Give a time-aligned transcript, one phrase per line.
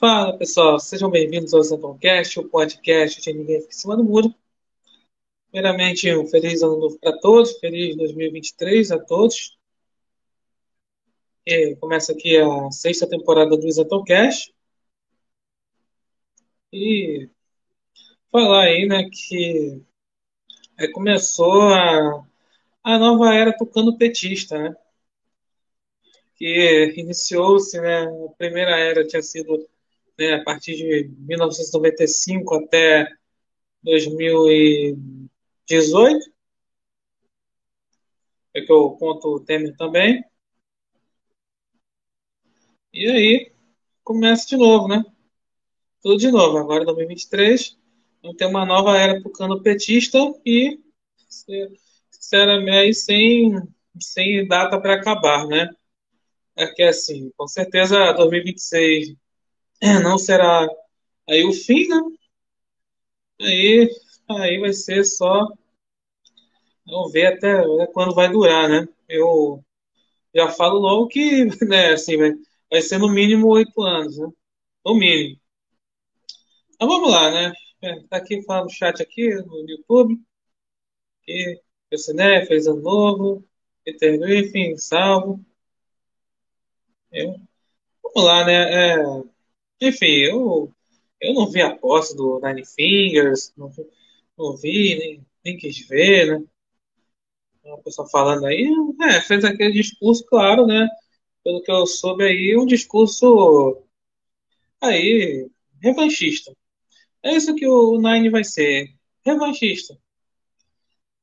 [0.00, 4.34] Fala pessoal, sejam bem-vindos ao Zentoncast, o podcast de Ninguém Fica em Cima do Muro.
[5.50, 9.58] Primeiramente, um feliz ano novo para todos, feliz 2023 a todos.
[11.44, 14.54] E começa aqui a sexta temporada do Zentoncast.
[16.72, 17.28] E
[18.32, 19.82] falar aí, né, que
[20.78, 22.24] é, começou a,
[22.82, 24.74] a nova era tocando petista, né?
[26.36, 29.68] Que iniciou-se, né, a primeira era tinha sido
[30.20, 33.06] né, a partir de 1995 até
[33.82, 36.30] 2018,
[38.54, 40.22] é que eu conto o Temer também.
[42.92, 43.52] E aí,
[44.04, 45.02] começa de novo, né?
[46.02, 46.58] Tudo de novo.
[46.58, 47.76] Agora, em 2023,
[48.22, 50.78] vamos ter uma nova era pro cano petista e,
[52.10, 53.52] sinceramente, sem,
[54.00, 55.70] sem data para acabar, né?
[56.56, 59.14] É que, assim, com certeza, 2026
[60.02, 60.66] não será
[61.28, 62.00] aí o fim, né?
[63.40, 63.90] Aí,
[64.28, 65.46] aí vai ser só.
[66.86, 68.86] Vamos ver até, quando vai durar, né?
[69.08, 69.64] Eu
[70.34, 72.32] já falo logo que, né, assim, vai,
[72.70, 74.28] vai ser no mínimo oito anos, né?
[74.84, 75.40] No mínimo.
[76.74, 77.52] Então vamos lá, né?
[77.82, 80.18] É, tá aqui falando no chat aqui no YouTube.
[81.22, 81.60] Que
[82.14, 83.44] né, fez ano novo.
[83.84, 85.44] Peter Griffin, salvo.
[87.12, 87.34] Eu,
[88.02, 88.94] vamos lá, né?
[88.94, 88.96] É,
[89.80, 90.74] enfim, eu,
[91.20, 93.86] eu não vi a posse do Nine Fingers, não vi,
[94.36, 96.46] não vi nem, nem quis ver, né?
[97.72, 98.66] A pessoa falando aí,
[99.02, 100.88] é, fez aquele discurso, claro, né?
[101.44, 103.82] Pelo que eu soube aí, um discurso
[104.80, 105.48] aí,
[105.82, 106.54] revanchista.
[107.22, 109.98] É isso que o Nine vai ser, revanchista.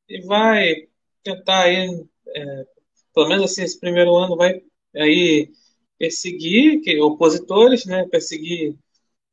[0.10, 0.88] E vai
[1.24, 2.68] tentar aí, é,
[3.14, 4.62] pelo menos assim, esse primeiro ano vai
[4.96, 5.52] aí
[5.98, 8.08] perseguir que, opositores, né?
[8.10, 8.76] Perseguir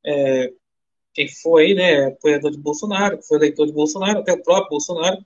[0.04, 0.52] é,
[1.14, 2.06] quem foi né?
[2.06, 5.24] Apoiador de Bolsonaro, que foi eleitor de Bolsonaro, até o próprio Bolsonaro,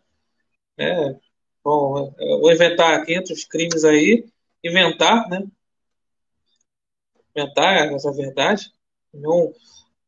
[0.78, 1.18] né?
[1.64, 4.24] Bom, vou inventar 500 crimes aí,
[4.64, 5.44] inventar, né?
[7.34, 8.72] Inventar essa verdade.
[9.12, 9.52] Não,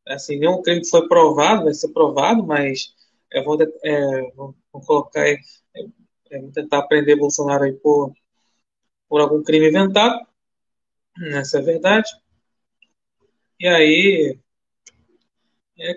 [0.07, 2.93] assim, nenhum crime foi provado, vai ser provado, mas
[3.31, 5.37] eu vou, é, vou, vou colocar aí,
[6.31, 8.13] é, vou tentar prender Bolsonaro aí por,
[9.09, 10.25] por algum crime inventado.
[11.19, 12.09] Essa é verdade.
[13.59, 14.37] E aí,
[15.79, 15.93] é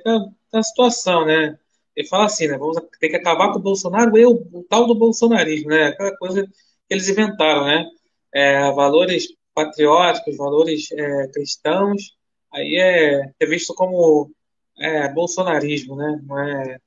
[0.52, 1.58] a situação, né?
[1.96, 2.58] Ele fala assim, né?
[2.58, 5.86] Vamos ter que acabar com o Bolsonaro, eu, o tal do bolsonarismo, né?
[5.88, 7.84] Aquela coisa que eles inventaram, né?
[8.32, 12.16] É, valores patrióticos, valores é, cristãos,
[12.52, 14.30] aí é, é visto como
[14.78, 16.20] é, bolsonarismo, né?
[16.24, 16.78] Não é,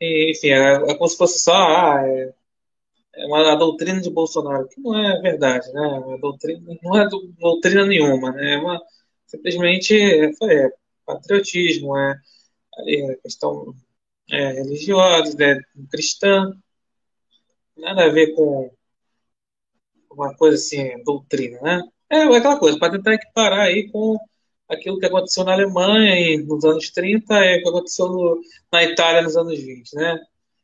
[0.00, 2.34] enfim, é, é como se fosse só ah, é,
[3.14, 5.80] é uma doutrina de Bolsonaro, que não é verdade, né?
[6.04, 8.54] Uma doutrina, não é do, doutrina nenhuma, né?
[8.54, 8.80] É uma,
[9.26, 10.70] simplesmente é,
[11.06, 12.20] patriotismo, é,
[12.88, 13.74] é questão
[14.30, 16.52] é, religiosa, é, cristã,
[17.76, 18.70] nada a ver com
[20.10, 21.82] uma coisa assim, doutrina, né?
[22.10, 24.18] É, é aquela coisa, para tentar equiparar aí com
[24.68, 28.40] aquilo que aconteceu na Alemanha nos anos 30 e o que aconteceu no,
[28.72, 30.18] na Itália nos anos 20, né?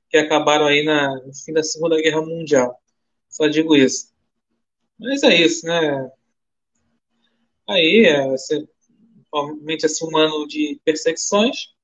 [0.09, 2.81] Que acabaram aí na, no fim da Segunda Guerra Mundial.
[3.29, 4.13] Só digo isso.
[4.99, 6.11] Mas é isso, né?
[7.69, 8.25] Aí, é,
[9.31, 11.75] provavelmente assim, um ano de perseguições.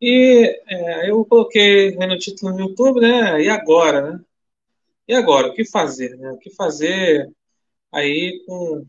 [0.00, 3.42] E é, eu coloquei no título no YouTube, né?
[3.42, 4.24] E agora, né?
[5.08, 6.32] E agora, o que fazer, né?
[6.32, 7.30] O que fazer
[7.92, 8.86] aí com,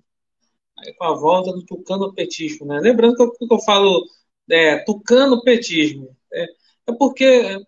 [0.80, 2.80] aí com a volta do tucano petismo, né?
[2.80, 4.06] Lembrando que eu, que eu falo
[4.50, 6.46] é, tucano petismo, é,
[6.88, 7.62] é porque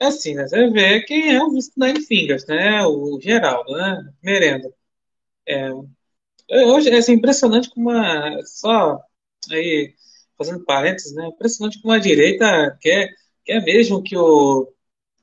[0.00, 0.46] é assim, né?
[0.48, 2.84] Você vê quem é o vice Nine Fingers, né?
[2.86, 4.12] O Geraldo, né?
[4.22, 4.72] Merenda.
[5.46, 5.70] É,
[6.66, 8.42] hoje é assim, impressionante como uma.
[8.44, 9.00] Só
[9.50, 9.94] aí,
[10.38, 11.26] fazendo parênteses, né?
[11.28, 13.10] Impressionante como a direita quer,
[13.44, 14.72] quer mesmo que o,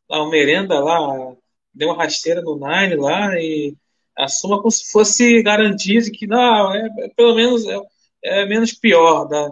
[0.10, 1.36] lá, o Merenda lá
[1.74, 3.76] dê uma rasteira no Nine lá e
[4.18, 7.80] assuma como se fosse garantia de que não, é pelo menos é,
[8.24, 9.51] é, menos pior, dá,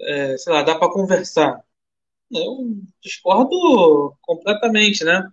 [0.00, 1.62] é, sei lá, dá para conversar.
[2.30, 5.28] Eu discordo completamente, né?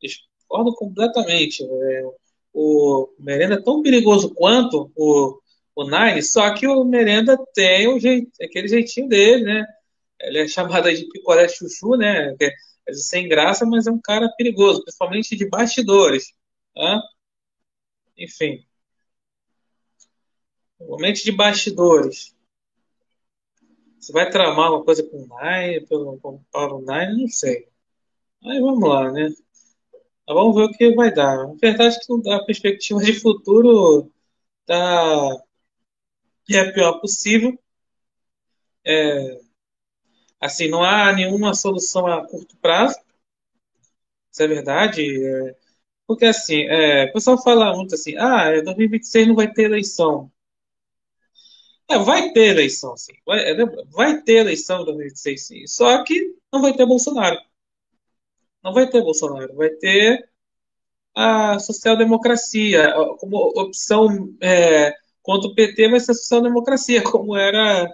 [0.00, 1.62] Discordo completamente.
[1.64, 2.04] É,
[2.52, 5.40] o Merenda é tão perigoso quanto o,
[5.76, 9.66] o Nine, só que o Merenda tem o jeito, aquele jeitinho dele, né?
[10.20, 12.34] Ele é chamado de picolé chuchu, né?
[12.40, 12.50] É,
[12.88, 16.32] é sem graça, mas é um cara perigoso, principalmente de bastidores.
[16.74, 17.02] Tá?
[18.16, 18.64] Enfim.
[20.78, 22.34] Normalmente de bastidores.
[24.00, 27.68] Você vai tramar uma coisa com o Nine, pelo com o Nine, não sei.
[28.44, 29.30] Aí vamos lá, né?
[30.26, 31.40] Mas vamos ver o que vai dar.
[31.44, 31.96] A verdade
[32.32, 34.10] a perspectiva de futuro
[34.66, 35.42] tá,
[36.50, 37.58] é a pior possível.
[38.84, 39.40] É,
[40.40, 42.96] assim, não há nenhuma solução a curto prazo.
[44.32, 45.02] Isso é verdade.
[45.26, 45.56] É,
[46.06, 50.30] porque assim, é, o pessoal fala muito assim, ah, 2026 não vai ter eleição.
[51.90, 53.12] É, vai ter eleição, sim.
[53.26, 53.54] Vai, é,
[53.90, 55.66] vai ter eleição em 2026, sim.
[55.66, 57.36] Só que não vai ter Bolsonaro.
[58.62, 59.54] Não vai ter Bolsonaro.
[59.56, 60.28] Vai ter
[61.16, 62.92] a social-democracia.
[63.18, 67.88] Como opção é, contra o PT vai ser a social-democracia, como era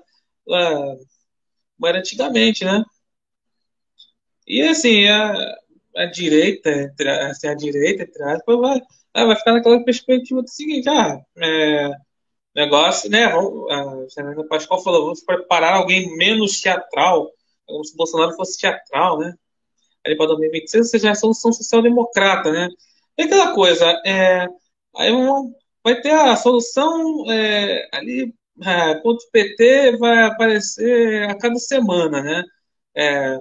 [1.76, 2.82] como era antigamente, né?
[4.46, 5.32] E assim, a,
[5.96, 6.70] a direita,
[7.31, 8.81] assim, a direita, entre aspas, vai,
[9.26, 11.90] vai ficar naquela perspectiva do seguinte, ah, é,
[12.56, 13.26] negócio, né?
[13.26, 17.31] A Fernanda Pascoal falou, vamos preparar alguém menos teatral,
[17.67, 19.35] como se o Bolsonaro fosse teatral, né?
[20.06, 22.69] Aí para 2026 você já é solução social-democrata, né?
[23.19, 24.47] É aquela coisa, é,
[24.97, 25.12] aí
[25.85, 32.23] vai ter a solução é, ali é, contra o PT vai aparecer a cada semana,
[32.23, 32.43] né?
[32.94, 33.38] É,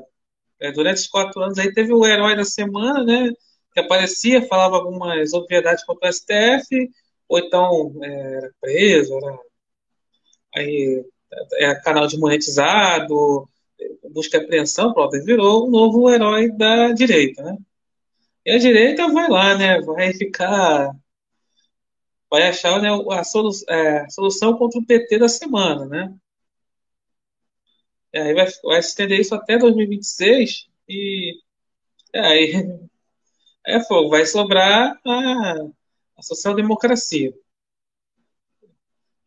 [0.59, 3.31] é, durante os quatro anos aí teve o herói da semana, né?
[3.73, 6.89] Que aparecia, falava algumas obviedades contra o STF,
[7.27, 9.39] ou então é, era preso, era
[10.55, 11.05] aí
[11.55, 13.49] é, canal de monetizado,
[14.11, 17.57] busca e apreensão, pronto, ele virou um novo herói da direita, né?
[18.45, 19.81] E a direita vai lá, né?
[19.81, 20.95] Vai ficar.
[22.29, 26.13] Vai achar né, a, solu é, a solução contra o PT da semana, né?
[28.13, 31.37] E aí vai, vai estender isso até 2026 e
[32.13, 32.53] aí
[33.65, 33.79] é
[34.09, 35.55] vai sobrar a,
[36.17, 37.33] a social-democracia.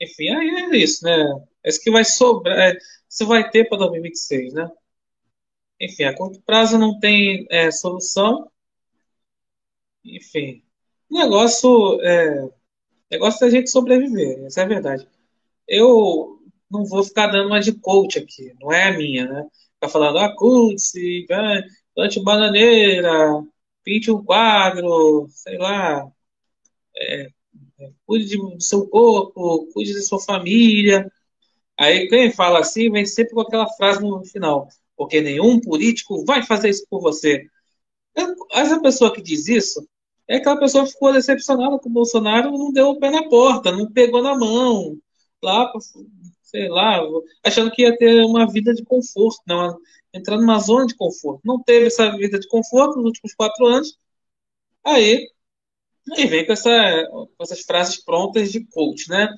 [0.00, 1.12] Enfim, aí é isso, né?
[1.64, 4.70] É isso que vai sobrar, é, isso vai ter para 2026, né?
[5.80, 8.50] Enfim, a curto prazo não tem é, solução.
[10.04, 10.62] Enfim,
[11.10, 12.48] negócio é
[13.10, 15.08] negócio da gente sobreviver, essa é verdade.
[15.68, 19.48] Eu não vou ficar dando uma de coach aqui, não é a minha, né?
[19.74, 21.26] Ficar falando, ah, coach,
[21.94, 23.44] plante bananeira,
[23.84, 26.10] pinte um quadro, sei lá,
[26.98, 27.28] é,
[28.06, 31.10] cuide do seu corpo, cuide da sua família.
[31.78, 36.44] Aí quem fala assim vem sempre com aquela frase no final, porque nenhum político vai
[36.44, 37.46] fazer isso por você.
[38.52, 39.86] Essa pessoa que diz isso
[40.26, 43.72] é aquela pessoa que ficou decepcionada com o Bolsonaro, não deu o pé na porta,
[43.72, 44.98] não pegou na mão,
[45.42, 45.72] lá,
[46.42, 47.00] sei lá,
[47.44, 49.78] achando que ia ter uma vida de conforto, não,
[50.12, 51.40] entrar numa zona de conforto.
[51.44, 53.96] Não teve essa vida de conforto nos últimos quatro anos,
[54.84, 55.28] aí
[56.16, 56.70] e vem com, essa,
[57.10, 59.28] com essas frases prontas de coach, né?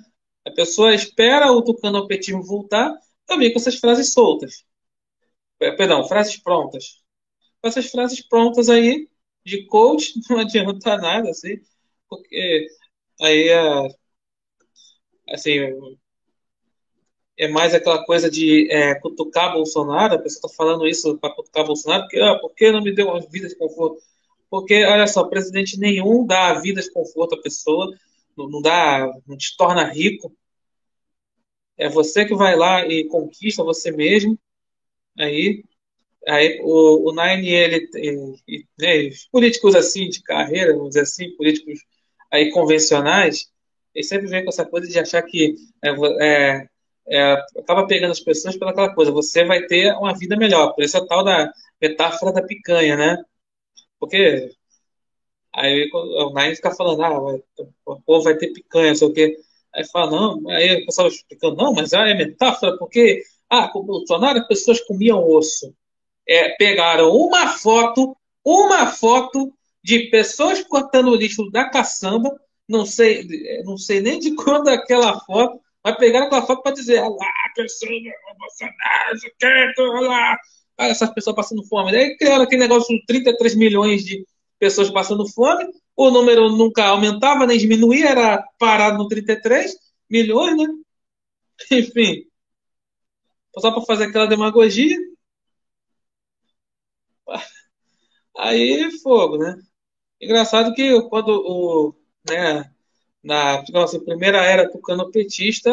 [0.45, 2.93] A pessoa espera o tucanopetismo voltar,
[3.27, 4.65] também com essas frases soltas.
[5.59, 7.03] Perdão, frases prontas.
[7.61, 9.09] Com essas frases prontas aí,
[9.45, 11.57] de coach, não adianta nada, assim,
[12.09, 12.69] porque
[13.21, 13.89] aí é,
[15.29, 15.59] assim,
[17.39, 21.67] é mais aquela coisa de é, cutucar Bolsonaro, a pessoa está falando isso para cutucar
[21.67, 24.03] Bolsonaro, porque, ah, por que não me deu uma vida de conforto?
[24.51, 27.97] Porque, olha só, presidente nenhum dá vida de conforto à pessoa,
[28.37, 30.35] não, dá, não te torna rico.
[31.79, 34.39] É você que vai lá e conquista você mesmo.
[35.19, 35.65] Aí,
[36.29, 41.37] aí o, o Nine, ele, ele né, os políticos assim de carreira, vamos dizer assim,
[41.37, 41.81] políticos
[42.31, 43.51] aí convencionais,
[43.95, 46.69] eles sempre vem com essa coisa de achar que é, é,
[47.09, 50.75] é, acaba pegando as pessoas pela aquela coisa, você vai ter uma vida melhor.
[50.75, 53.17] Por isso a tal da metáfora da picanha, né?
[54.01, 54.51] Porque
[55.55, 57.43] aí o Nine fica falando, ah, vai,
[57.87, 59.37] o povo vai ter picanha, sei o quê.
[59.75, 63.85] Aí fala, não, aí o pessoal explicando, não, mas é metáfora, porque ah, com o
[63.85, 65.75] Bolsonaro as pessoas comiam osso.
[66.27, 69.53] É, pegaram uma foto, uma foto
[69.83, 72.31] de pessoas cortando o lixo da caçamba,
[72.69, 73.27] não sei,
[73.65, 77.11] não sei nem de quando é aquela foto, mas pegaram aquela foto para dizer, olha
[77.11, 80.39] lá, pessoas do Bolsonaro, isso lá,
[80.81, 81.93] ah, essas pessoas passando fome.
[81.93, 84.27] Daí criaram aquele negócio de 33 milhões de
[84.59, 89.77] pessoas passando fome, o número nunca aumentava nem diminuía, era parado no 33
[90.09, 90.67] milhões, né?
[91.73, 92.25] Enfim,
[93.59, 94.97] só para fazer aquela demagogia.
[98.39, 99.57] Aí, fogo, né?
[100.21, 101.95] Engraçado que quando o,
[102.29, 102.71] né,
[103.23, 105.71] na digamos assim, primeira era tucano petista,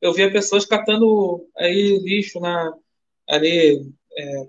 [0.00, 2.74] eu via pessoas catando aí lixo na
[3.28, 4.48] ali é,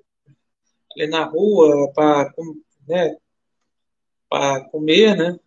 [0.95, 2.33] ali na rua para
[2.87, 3.17] né,
[4.71, 5.39] comer, né?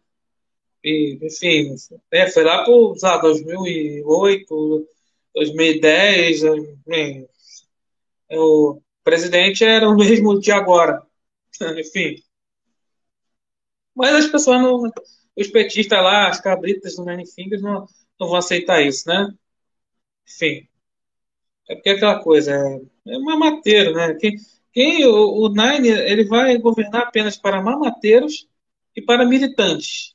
[0.84, 1.74] E, enfim,
[2.10, 4.88] é, foi lá por, lá, 2008,
[5.34, 7.26] 2010, enfim,
[8.30, 11.02] o presidente era o mesmo de agora,
[11.78, 12.22] enfim.
[13.94, 14.90] Mas as pessoas não,
[15.36, 17.86] os petistas lá, as cabritas do Nine Fingers não,
[18.18, 19.32] não vão aceitar isso, né?
[20.26, 20.68] Enfim,
[21.68, 24.14] é porque é aquela coisa, é, é mamateiro, né?
[24.20, 24.36] Quem,
[24.72, 28.48] quem o, o Nine, ele vai governar apenas para mamateiros
[28.96, 30.14] e para militantes.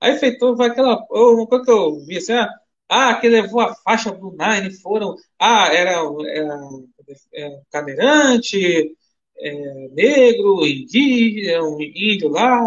[0.00, 1.06] Aí feitou, vai aquela.
[1.10, 2.48] Uma coisa que eu vi assim, ah,
[2.88, 5.16] ah, que levou a faixa do Nine foram.
[5.38, 5.92] Ah, era,
[6.28, 6.58] era,
[7.32, 8.94] era cadeirante,
[9.38, 12.60] é, negro, indígena, um índio lá,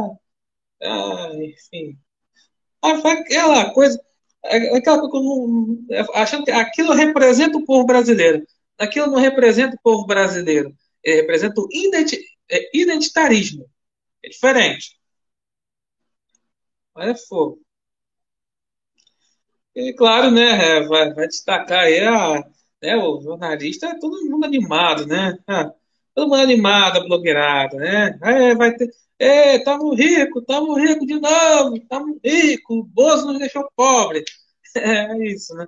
[0.84, 1.98] ah, enfim.
[2.82, 4.00] Ah, foi aquela coisa.
[4.76, 8.46] Aquela que eu não, achando que aquilo representa o povo brasileiro.
[8.78, 10.74] Aquilo não representa o povo brasileiro.
[11.04, 11.68] Ele representa o
[12.52, 13.66] é, identitarismo.
[14.24, 14.98] É diferente.
[16.94, 17.62] Mas é fogo.
[19.76, 22.44] E claro, né, é, vai, vai destacar aí a,
[22.82, 25.38] né, o jornalista, é todo mundo animado, né?
[26.16, 28.20] Todo mundo animado, a blogueirada, né?
[28.24, 33.40] É, vai ter, é, tamo rico, tamo rico de novo, tamo rico, o Bozo nos
[33.40, 34.24] deixou pobre.
[34.78, 35.66] É isso, né?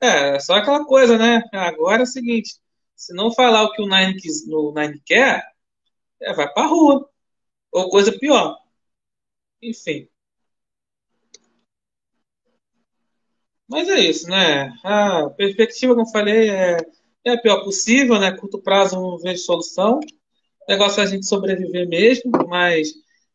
[0.00, 1.42] É, só aquela coisa, né?
[1.52, 2.54] Agora é o seguinte,
[2.96, 5.44] se não falar o que o Nine, quis, o Nine quer,
[6.22, 7.08] é, vai pra rua.
[7.72, 8.56] Ou coisa pior.
[9.62, 10.08] Enfim.
[13.68, 14.72] Mas é isso, né?
[14.84, 16.76] A perspectiva, como eu falei, é,
[17.26, 18.32] é pior possível, né?
[18.36, 20.00] Curto prazo não vejo solução.
[20.68, 22.92] O negócio é a gente sobreviver mesmo, mas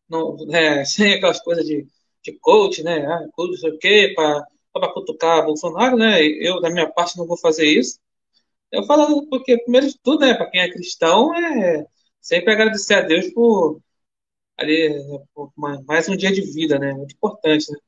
[0.08, 1.86] não, é, sem aquelas coisas de,
[2.22, 3.06] de coach, né?
[3.06, 6.22] Ah, coach, sei o quê, para cutucar Bolsonaro, né?
[6.22, 7.98] Eu, da minha parte, não vou fazer isso.
[8.72, 10.34] Eu falo porque, primeiro de tudo, né?
[10.34, 11.86] Para quem é cristão, é
[12.20, 13.80] sempre agradecer a Deus por,
[14.58, 16.92] ali, né, por mais um dia de vida, né?
[16.94, 17.78] Muito importante, né?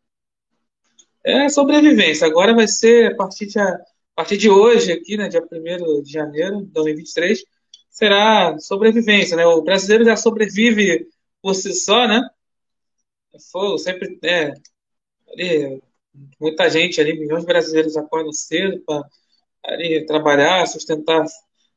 [1.24, 2.26] É sobrevivência.
[2.26, 3.78] Agora vai ser a partir de, a
[4.14, 7.44] partir de hoje, aqui, né, dia 1 de janeiro de 2023,
[7.90, 9.46] será sobrevivência, né?
[9.46, 11.08] O brasileiro já sobrevive
[11.42, 12.20] por si só, né?
[13.50, 14.52] Foi sempre, é,
[15.32, 15.82] ali,
[16.40, 19.08] muita gente ali, milhões de brasileiros acordam cedo para
[20.06, 21.24] trabalhar, sustentar,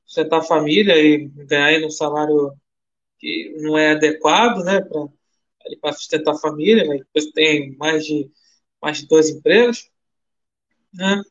[0.06, 2.54] sustentar a família e ganhar um salário
[3.20, 4.82] que não é adequado, né,
[5.82, 6.98] para sustentar a família, né?
[6.98, 8.30] depois tem mais de
[8.82, 9.90] mais de dois empregos,
[10.94, 11.22] né?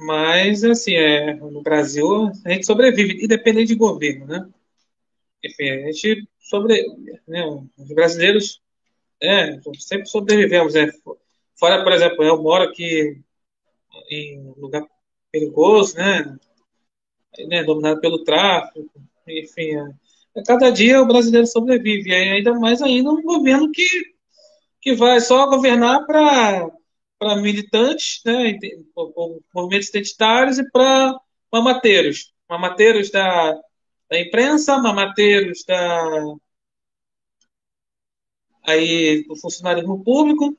[0.00, 4.48] Mas, assim, é, no Brasil, a gente sobrevive, independente de governo, né?
[5.44, 6.82] Enfim, a gente sobre,
[7.28, 7.44] né,
[7.78, 8.62] os brasileiros,
[9.22, 10.90] é, sempre sobrevivemos, né?
[11.54, 13.20] Fora, por exemplo, eu moro aqui
[14.10, 14.86] em lugar
[15.30, 16.36] perigoso, né?
[17.46, 18.90] né dominado pelo tráfico,
[19.28, 19.76] enfim,
[20.34, 24.14] é, cada dia o brasileiro sobrevive, e ainda mais ainda um governo que
[24.80, 26.70] que vai só governar para
[27.40, 28.58] militantes, né,
[29.54, 31.14] movimentos identitários e para
[31.52, 32.32] mamateiros.
[32.48, 33.52] Mamateiros da,
[34.10, 36.22] da imprensa, mamateiros da,
[38.66, 40.56] aí, do funcionalismo público.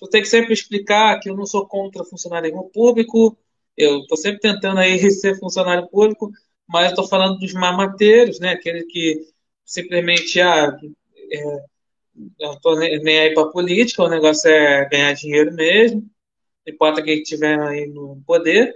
[0.00, 3.36] Eu tenho que sempre explicar que eu não sou contra o funcionalismo público,
[3.76, 6.30] eu estou sempre tentando aí ser funcionário público,
[6.66, 9.26] mas estou falando dos mamateiros, né, aqueles que
[9.64, 10.76] simplesmente ah,
[11.32, 11.64] é,
[12.14, 16.02] não tô nem, aí para política, o negócio é ganhar dinheiro mesmo.
[16.66, 18.74] Não importa quem estiver aí no poder,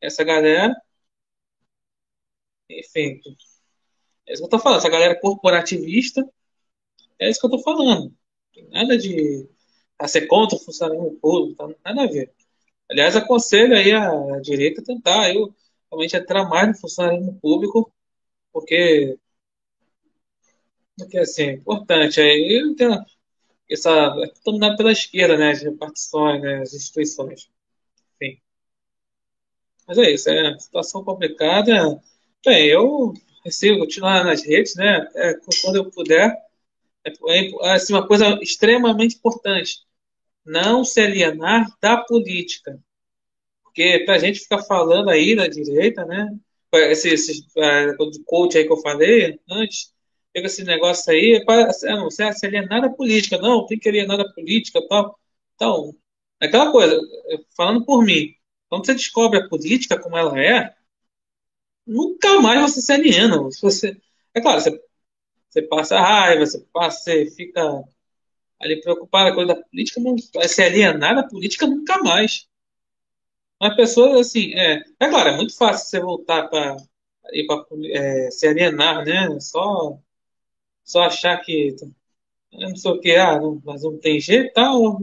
[0.00, 0.74] essa galera.
[2.70, 3.20] Enfim,
[4.26, 4.78] é isso que eu tô falando.
[4.78, 6.26] Essa galera corporativista,
[7.18, 8.14] é isso que eu tô falando.
[8.54, 9.48] Tem nada de
[9.98, 11.74] a ser contra o funcionário público, tá?
[11.84, 12.32] nada a ver.
[12.90, 15.54] Aliás, aconselho aí a, a direita tentar eu
[15.90, 17.92] realmente entrar mais no funcionalismo público,
[18.52, 19.18] porque
[21.02, 22.20] porque assim, é importante.
[22.20, 22.88] Aí tem
[23.70, 23.90] essa.
[23.90, 25.52] É dominado pela esquerda, né?
[25.52, 26.60] As repartições, né?
[26.62, 27.48] As instituições.
[28.20, 28.40] Enfim.
[29.86, 32.00] Mas é isso, é situação complicada.
[32.44, 35.08] Bem, eu recebo continuar nas redes, né?
[35.14, 36.36] É, quando eu puder.
[37.04, 39.80] É, é, assim, uma coisa extremamente importante.
[40.44, 42.78] Não se alienar da política.
[43.64, 46.28] Porque para a gente ficar falando aí da direita, né?
[46.74, 47.94] Esse, esse é,
[48.26, 49.92] coach aí que eu falei antes,
[50.32, 54.16] pega esse negócio aí, é para, não, se alienar da política, não, tem que alienar
[54.16, 55.18] da política tal.
[55.54, 55.94] Então,
[56.40, 56.98] é aquela coisa,
[57.56, 58.34] falando por mim,
[58.68, 60.74] quando você descobre a política como ela é,
[61.86, 63.38] nunca mais você se aliena.
[63.60, 63.96] Você,
[64.34, 64.82] é claro, você,
[65.48, 67.84] você passa raiva, você passa, você fica
[68.60, 70.00] ali preocupado com a coisa política,
[70.34, 72.48] vai se alienar da política nunca mais.
[73.60, 76.76] Mas pessoas, assim, é, é claro, é muito fácil você voltar para
[77.92, 79.38] é, se alienar, né?
[79.40, 79.98] Só
[80.84, 81.74] só achar que
[82.52, 84.98] não sei o que, ah, não, mas não tem jeito, tal,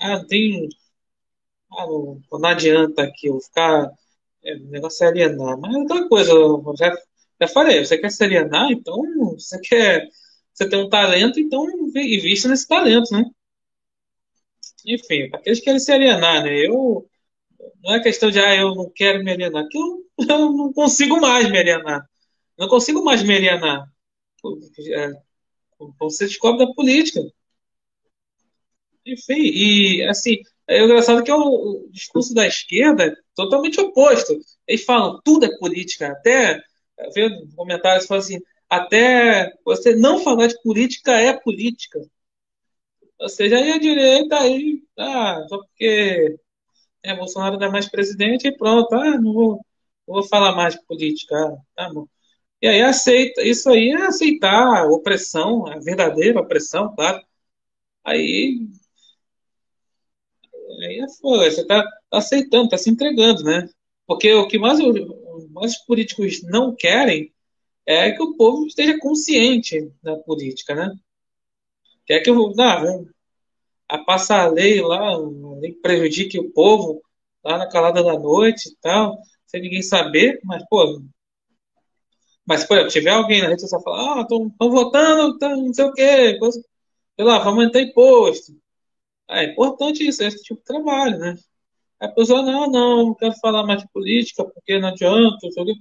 [0.00, 0.68] ah, não tem,
[1.72, 3.90] ah, não, não adianta aqui, eu vou ficar,
[4.44, 6.94] é, o negócio é alienar, mas é outra coisa, eu já,
[7.40, 8.96] já falei, você quer se alienar, então,
[9.34, 10.08] você quer,
[10.52, 13.24] você tem um talento, então invista nesse talento, né?
[14.86, 16.66] Enfim, aqueles que querem se alienar, né?
[16.66, 17.08] Eu,
[17.82, 21.20] não é questão de, ah, eu não quero me alienar, que eu, eu não consigo
[21.20, 22.08] mais me alienar.
[22.58, 23.86] Não consigo mais me alienar.
[24.94, 25.12] É,
[25.98, 27.20] você descobre da política.
[29.06, 34.38] Enfim, e assim, é engraçado que é o, o discurso da esquerda é totalmente oposto.
[34.66, 36.60] Eles falam tudo é política, até
[37.14, 42.00] vendo comentários falam assim, até você não falar de política é política.
[43.20, 46.38] Ou seja, aí a direita aí, ah, só porque
[47.02, 49.52] é, Bolsonaro não é mais presidente e pronto, ah, não vou,
[50.06, 52.06] não vou falar mais de política, ah, tá bom.
[52.60, 57.22] E aí aceita, isso aí é aceitar a opressão, a verdadeira opressão, claro.
[58.04, 58.68] Aí,
[60.82, 63.68] aí é foda, você tá, tá aceitando, tá se entregando, né?
[64.06, 64.78] Porque o que mais,
[65.50, 67.32] mais os políticos não querem
[67.86, 70.92] é que o povo esteja consciente da política, né?
[72.06, 73.06] Quer que eu, não,
[73.88, 75.16] a passar a lei lá,
[75.60, 77.02] nem prejudique o povo
[77.44, 81.02] lá na calada da noite e tal, sem ninguém saber, mas, pô,
[82.48, 85.84] mas, por exemplo, tiver alguém na rede social falando, ah, estão votando, tá, não sei
[85.84, 86.58] o quê, coisa,
[87.16, 88.52] sei lá, vamos aumentar imposto.
[89.28, 91.36] É importante isso, esse tipo de trabalho, né?
[92.00, 95.62] A pessoa, não, não, não quero falar mais de política, porque não adianta, não sei
[95.62, 95.74] o quê.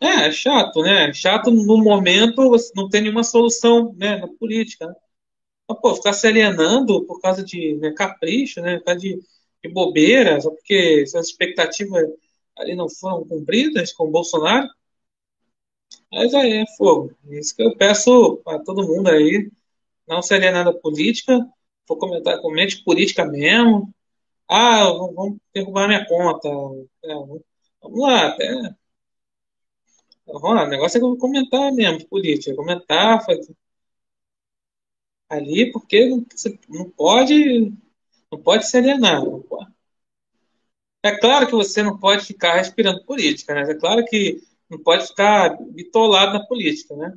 [0.00, 1.10] É, é chato, né?
[1.10, 4.86] É chato no momento, você não tem nenhuma solução né, na política.
[4.86, 4.94] Né?
[5.68, 8.78] Mas, pô, ficar se alienando por causa de né, capricho, né?
[8.78, 9.18] Por causa de,
[9.62, 12.04] de bobeira, só porque suas expectativas
[12.56, 14.68] ali não foram cumpridas com o Bolsonaro.
[16.14, 17.12] Mas aí é fogo.
[17.28, 19.50] Isso que eu peço para todo mundo aí.
[20.08, 21.40] Não se alienar da política.
[21.88, 23.92] Vou comentar, comente política mesmo.
[24.48, 26.48] Ah, vamos derrubar minha conta.
[27.04, 27.14] É,
[27.82, 28.74] vamos lá, até.
[30.26, 32.54] Vamos lá, o negócio é comentar mesmo, política.
[32.56, 33.54] Comentar, fazer,
[35.28, 36.24] ali, porque não,
[36.68, 37.72] não pode,
[38.30, 39.22] não pode se alienar.
[41.02, 43.70] É claro que você não pode ficar respirando política, né?
[43.70, 47.12] É claro que não pode ficar bitolado na política, né?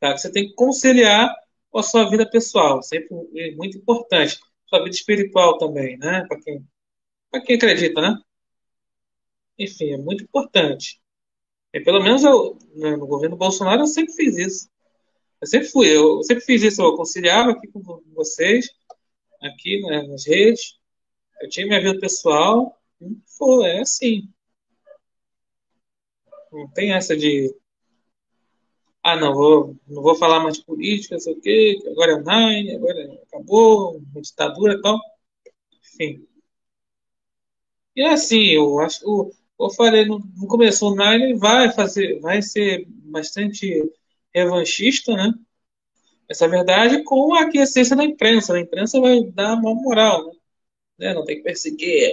[0.00, 1.34] Que você tem que conciliar
[1.70, 4.38] com a sua vida pessoal, sempre é muito importante.
[4.66, 6.24] Sua vida espiritual também, né?
[6.26, 6.66] Para quem,
[7.44, 8.18] quem acredita, né?
[9.58, 11.00] Enfim, é muito importante.
[11.72, 14.70] E pelo menos eu, né, no governo Bolsonaro eu sempre fiz isso.
[15.40, 17.80] Eu sempre fui, eu sempre fiz isso, eu conciliava aqui com
[18.14, 18.68] vocês,
[19.42, 20.78] aqui né, nas redes,
[21.40, 22.78] eu tinha minha vida pessoal,
[23.38, 24.28] foi, é assim.
[26.52, 27.54] Não tem essa de,
[29.02, 32.74] ah, não, vou, não vou falar mais de política, sei o quê, agora é online,
[32.76, 34.98] agora acabou, ditadura e tal.
[35.82, 36.26] Enfim.
[37.96, 42.20] E é assim, eu acho, eu, eu falei, no, no começo, o Nine vai fazer,
[42.20, 43.90] vai ser bastante
[44.34, 45.32] revanchista, né?
[46.28, 48.54] Essa verdade com a aquiescência da imprensa.
[48.54, 50.32] A imprensa vai dar uma moral,
[50.98, 51.14] né?
[51.14, 52.12] Não tem que perseguir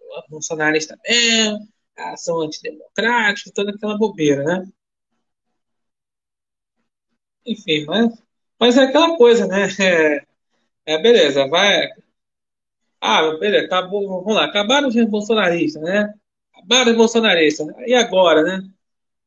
[0.00, 1.68] o bolsonarista mesmo,
[2.10, 4.66] a ação antidemocrática, toda aquela bobeira, né?
[7.46, 8.22] Enfim, mas,
[8.58, 9.66] mas é aquela coisa, né?
[10.86, 11.88] É, é beleza, vai.
[13.00, 16.14] Ah, beleza, acabou, vamos lá, acabaram os bolsonaristas, né?
[16.54, 17.66] Acabaram os bolsonaristas.
[17.86, 18.60] E agora, né?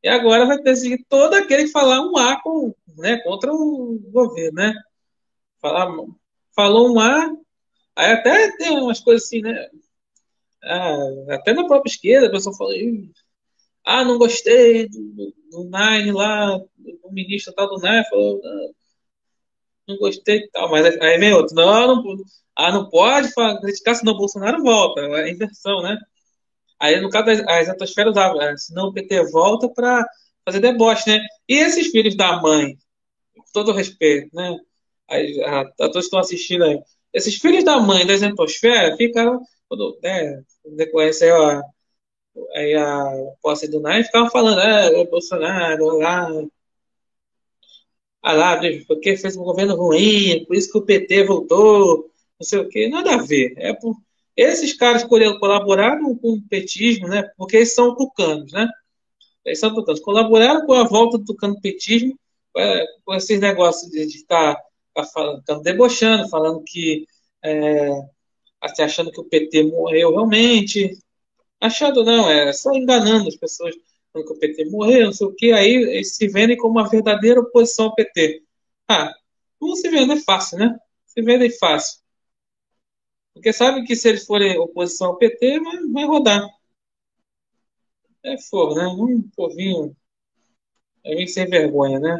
[0.03, 4.55] E agora vai perseguir todo aquele que falar um A com, né, contra o governo,
[4.55, 4.73] né?
[5.61, 5.91] Falar,
[6.55, 7.31] falou um A,
[7.95, 9.69] aí até tem umas coisas assim, né?
[10.65, 10.97] Ah,
[11.35, 12.73] até na própria esquerda, a pessoa fala,
[13.85, 18.73] ah, não gostei do, do Nine lá, do ministro tal do Nine, falou, não,
[19.87, 22.17] não gostei tal, mas aí vem outro, não, não,
[22.55, 25.97] ah, não pode falar, criticar, senão o Bolsonaro volta, é a inversão, né?
[26.79, 30.05] Aí, no caso, a exatosfera usava, é, senão o PT volta para
[30.45, 31.19] fazer deboche, né?
[31.47, 32.77] E esses filhos da mãe,
[33.35, 34.57] com todo respeito, né?
[35.09, 36.79] Aí, a, a todos estão assistindo aí.
[37.13, 40.43] Esses filhos da mãe da exatosfera ficaram, quando, né,
[40.75, 41.61] decorrência aí, ó,
[42.55, 46.29] aí a posse do Nai, ficavam falando, ah, o Bolsonaro, lá,
[48.21, 52.59] ah lá, porque fez um governo ruim, por isso que o PT voltou, não sei
[52.59, 53.53] o quê, nada a ver.
[53.57, 53.95] É por,
[54.35, 57.23] esses caras colaboraram com o petismo, né?
[57.37, 58.67] Porque eles são tucanos, né?
[59.45, 60.01] Eles são tucanos.
[60.01, 62.17] Colaboraram com a volta do tucano-petismo,
[62.57, 64.63] é, com esses negócios de estar tá,
[64.95, 67.07] tá falando, debochando, falando que
[67.43, 67.89] é,
[68.65, 70.97] assim, achando que o PT morreu realmente.
[71.61, 73.75] Achando não, é só enganando as pessoas
[74.11, 76.89] falando que o PT morreu, não sei o que, aí eles se vendem como uma
[76.89, 78.43] verdadeira oposição ao PT.
[78.87, 79.13] Ah,
[79.61, 80.77] não se vende é fácil, né?
[81.07, 82.01] Se vendem fácil.
[83.33, 86.47] Porque sabe que se eles forem oposição ao PT, vai, vai rodar.
[88.23, 88.87] É fogo, né?
[88.87, 89.95] Um povinho.
[91.03, 92.19] É sem vergonha, né?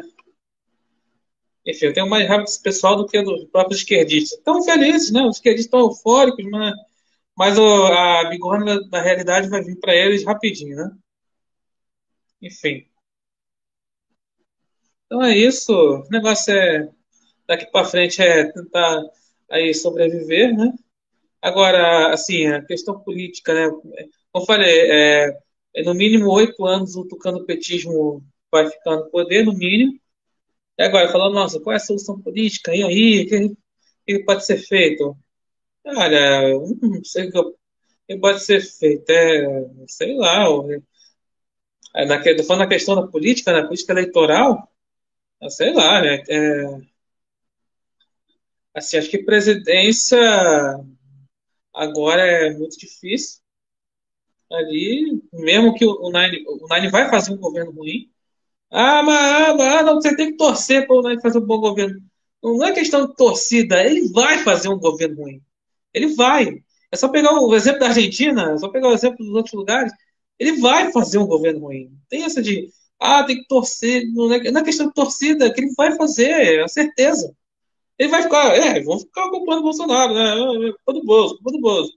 [1.66, 4.38] Enfim, eu tenho mais raiva desse pessoal do que dos próprios esquerdistas.
[4.38, 5.22] Estão felizes, né?
[5.22, 6.74] Os esquerdistas estão eufóricos, mas,
[7.36, 10.90] mas o, a bigorna da realidade vai vir para eles rapidinho, né?
[12.40, 12.86] Enfim.
[15.06, 15.72] Então é isso.
[15.72, 16.88] O negócio é
[17.46, 19.02] daqui para frente é tentar
[19.50, 20.72] aí sobreviver, né?
[21.42, 23.68] Agora, assim, a questão política, né?
[24.32, 25.38] Como eu falei, é,
[25.74, 29.98] é no mínimo oito anos o tucano petismo vai ficar no poder, no mínimo.
[30.78, 32.74] E agora, falando, nossa, qual é a solução política?
[32.74, 33.56] E aí, o que,
[34.06, 35.16] que pode ser feito?
[35.84, 36.50] Olha,
[36.82, 37.56] não sei o
[38.08, 39.08] que pode ser feito.
[39.10, 39.46] É,
[39.88, 40.44] sei lá,
[41.94, 44.70] é, falando na questão da política, na política eleitoral,
[45.42, 46.22] é, sei lá, né?
[46.28, 46.80] É,
[48.74, 50.18] assim, acho que presidência
[51.72, 53.40] agora é muito difícil.
[54.50, 58.10] Ali, mesmo que o Nine, o Nine vai fazer um governo ruim,
[58.70, 61.60] ah, mas, ah, mas ah, não, você tem que torcer para o fazer um bom
[61.60, 62.00] governo.
[62.42, 65.42] Não é questão de torcida, ele vai fazer um governo ruim.
[65.94, 66.62] Ele vai.
[66.92, 69.92] É só pegar o exemplo da Argentina, é só pegar o exemplo dos outros lugares.
[70.38, 71.90] Ele vai fazer um governo ruim.
[72.08, 74.04] Tem essa de, ah, tem que torcer.
[74.12, 77.34] Não é, não é questão de torcida, é que ele vai fazer, é certeza.
[77.98, 80.72] Ele vai ficar, é, vão ficar ocupando o Bolsonaro, né?
[80.84, 81.92] Culpa do bolso, culpa do bolso.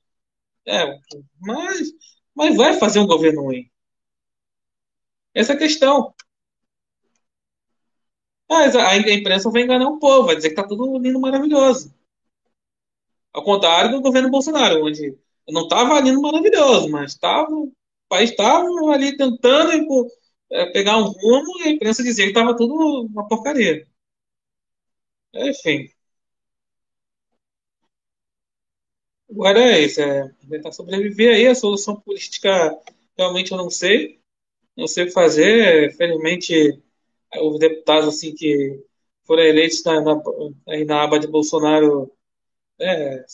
[0.68, 0.98] É,
[1.42, 1.92] mas,
[2.36, 3.70] mas vai fazer um governo ruim.
[5.34, 6.14] Essa é a questão.
[8.50, 11.94] Mas a, imprensa vai enganar o povo, vai dizer que tá tudo lindo maravilhoso.
[13.34, 17.72] Ao contrário do governo Bolsonaro, onde não estava lindo maravilhoso, mas tava, o
[18.08, 20.08] país estava ali tentando
[20.52, 22.74] é, pegar um rumo e a imprensa dizia que estava tudo
[23.08, 23.88] uma porcaria.
[25.34, 25.90] Enfim.
[29.30, 31.48] Agora é isso, é tentar sobreviver aí.
[31.48, 32.50] A solução política
[33.18, 34.20] realmente eu não sei.
[34.78, 35.96] Não sei fazer.
[35.98, 36.82] Felizmente,
[37.36, 38.84] os deputados assim que
[39.24, 40.22] foram eleitos na, na,
[40.68, 42.12] aí na aba de Bolsonaro
[42.80, 43.26] é, né,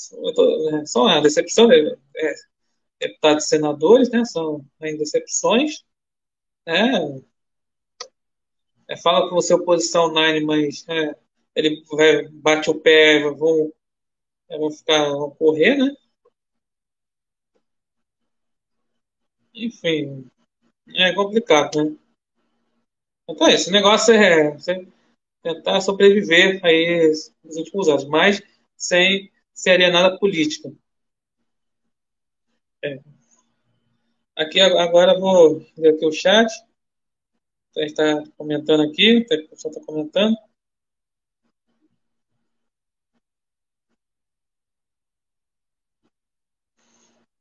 [0.85, 1.67] são uma decepção.
[1.67, 1.75] Né?
[2.15, 2.33] É,
[2.99, 4.25] deputados e senadores, né?
[4.25, 5.83] São em decepções.
[6.65, 7.21] Né?
[8.87, 11.15] É, fala que você é oposição Nine, mas é,
[11.55, 13.71] ele vai, bate o pé, vão,
[14.49, 15.95] vão ficar, vão correr, né?
[19.53, 20.29] Enfim,
[20.95, 21.97] é complicado, né?
[23.27, 24.87] Então, esse negócio é você
[25.41, 27.11] tentar sobreviver aí
[27.43, 28.41] nos últimos anos, mas
[28.77, 30.71] sem ser alienada política.
[32.83, 32.99] É.
[34.35, 36.51] Aqui agora vou ver aqui o chat.
[37.77, 40.35] Está comentando aqui, o pessoal está comentando.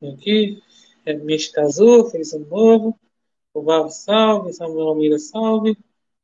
[0.02, 0.62] Aqui,
[1.06, 3.00] é, Mish casou, feliz ano novo.
[3.54, 4.52] O Val, salve.
[4.52, 5.76] Samuel Almeida, salve.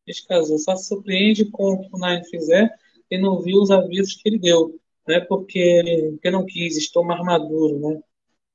[0.07, 2.71] Mish casou, só se surpreende com o que o Nine fizer
[3.11, 5.21] e não viu os avisos que ele deu, né?
[5.21, 8.03] Porque, porque não quis, estou mais maduro, né?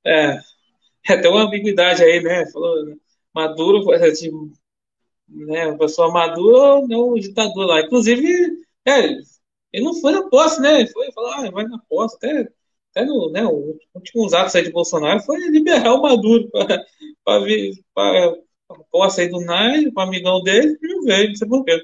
[0.06, 0.40] É,
[1.14, 2.46] até uma ambiguidade aí, né?
[2.52, 2.96] Falou, né?
[3.34, 4.32] maduro, assim,
[5.30, 5.68] né?
[5.68, 7.82] Uma pessoa madura ou não o ditador lá.
[7.82, 8.28] Inclusive,
[8.86, 9.00] é,
[9.74, 10.82] ele não foi na posse, né?
[10.82, 12.50] Ele foi falar, ah, vai na posse, até
[12.96, 16.50] até no, né, os últimos atos aí de Bolsonaro foi liberar o Maduro
[17.26, 18.36] para
[18.70, 21.82] vir para posse aí do Nai, o amigão dele, e não não sei porquê.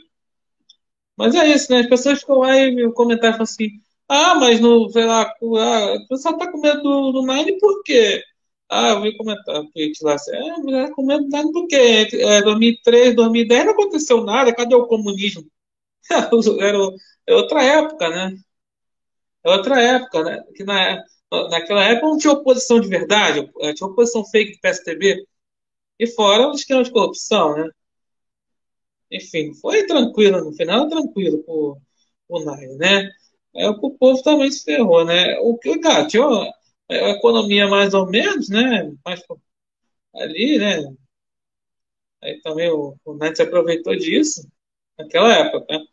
[1.18, 1.82] Mas é isso, né?
[1.82, 3.70] As pessoas ficam lá e comentar assim,
[4.08, 7.84] ah, mas no, sei lá, ah, o pessoal tá com medo do, do Nine por
[7.84, 8.24] quê?
[8.70, 11.52] Ah, eu vi comentar um tweet lá assim, ah, mas é com medo do Nine
[11.52, 12.08] por quê?
[12.14, 15.46] É, 2003, 2010 não aconteceu nada, cadê o comunismo?
[16.62, 16.78] Era
[17.38, 18.36] outra época, né?
[19.44, 20.44] É outra época, né?
[20.56, 21.04] Que na,
[21.50, 25.26] naquela época não tinha oposição de verdade, eh, tinha oposição fake do PSTB,
[26.02, 27.70] e fora os esquema de corrupção, né?
[29.12, 31.78] Enfim, foi tranquilo, no final tranquilo pro,
[32.28, 33.12] pro Nai, né?
[33.56, 35.38] É, o povo também se ferrou, né?
[35.42, 36.52] O que, cara, uma,
[36.90, 38.92] a economia mais ou menos, né?
[39.06, 39.22] Mais
[40.16, 40.96] ali, né?
[42.24, 44.48] Aí também o, o se aproveitou disso
[44.98, 45.86] naquela época, né?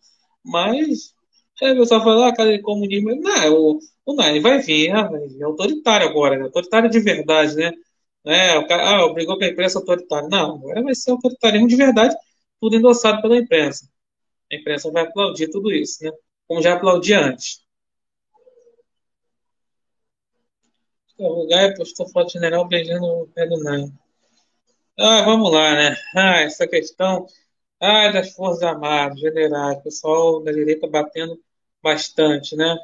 [0.45, 1.15] Mas
[1.63, 3.15] Aí o pessoal fala, ah, cadê comunismo?
[3.17, 6.45] Não, o, o vai vir, ah, vai vir, é autoritário agora, né?
[6.45, 7.73] autoritário de verdade, né?
[8.25, 10.29] É, o cara, ah, brigou com a imprensa autoritária.
[10.29, 12.15] Não, agora vai ser autoritarismo de verdade,
[12.61, 13.89] tudo endossado pela imprensa.
[14.53, 16.13] A imprensa vai aplaudir tudo isso, né?
[16.47, 17.63] Como já aplaudia antes.
[21.19, 23.57] O Gaia postou foto general beijando o pé do.
[24.99, 25.97] Ah, vamos lá, né?
[26.17, 27.27] Ah, essa questão
[27.81, 31.41] ah, das Forças Armadas, generais, pessoal da direita batendo
[31.83, 32.77] bastante, né?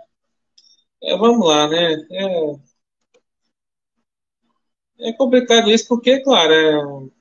[1.03, 1.92] É, vamos lá, né?
[2.11, 2.25] É,
[5.00, 7.12] é complicado isso porque, claro,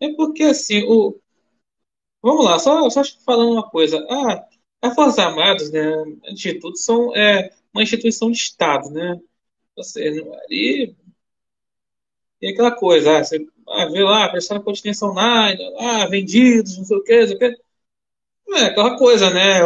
[0.00, 1.20] é, é porque assim, o,
[2.22, 3.98] Vamos lá, só, só falando uma coisa.
[4.10, 4.46] Ah,
[4.82, 5.80] as Forças Armadas, né,
[6.28, 9.18] instituto, são é, uma instituição de Estado, né?
[9.76, 10.94] Você, e,
[12.40, 16.96] e aquela coisa, ah, você ah, vê lá, prestando continência online, ah, vendidos, não sei
[16.96, 17.60] o que, não sei o que.
[18.56, 19.60] É aquela coisa, né?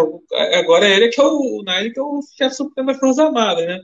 [0.59, 3.67] Agora ele que é o, o Nile que é o chefe supremo das Forças Armadas,
[3.67, 3.81] né?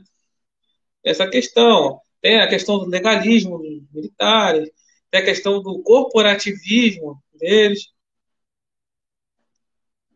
[1.03, 2.01] Essa questão.
[2.21, 4.69] Tem a questão do legalismo dos militares,
[5.09, 7.87] tem a questão do corporativismo deles.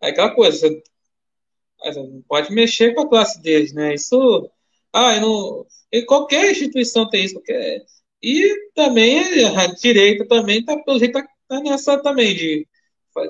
[0.02, 0.84] É aquela coisa, você,
[1.84, 3.94] você não pode mexer com a classe deles, né?
[3.96, 4.50] Isso.
[4.94, 5.66] Ah, não,
[6.08, 7.36] qualquer instituição tem isso.
[7.36, 7.86] Qualquer,
[8.22, 12.68] e também a direita também está pelo jeito tá, tá nessa também de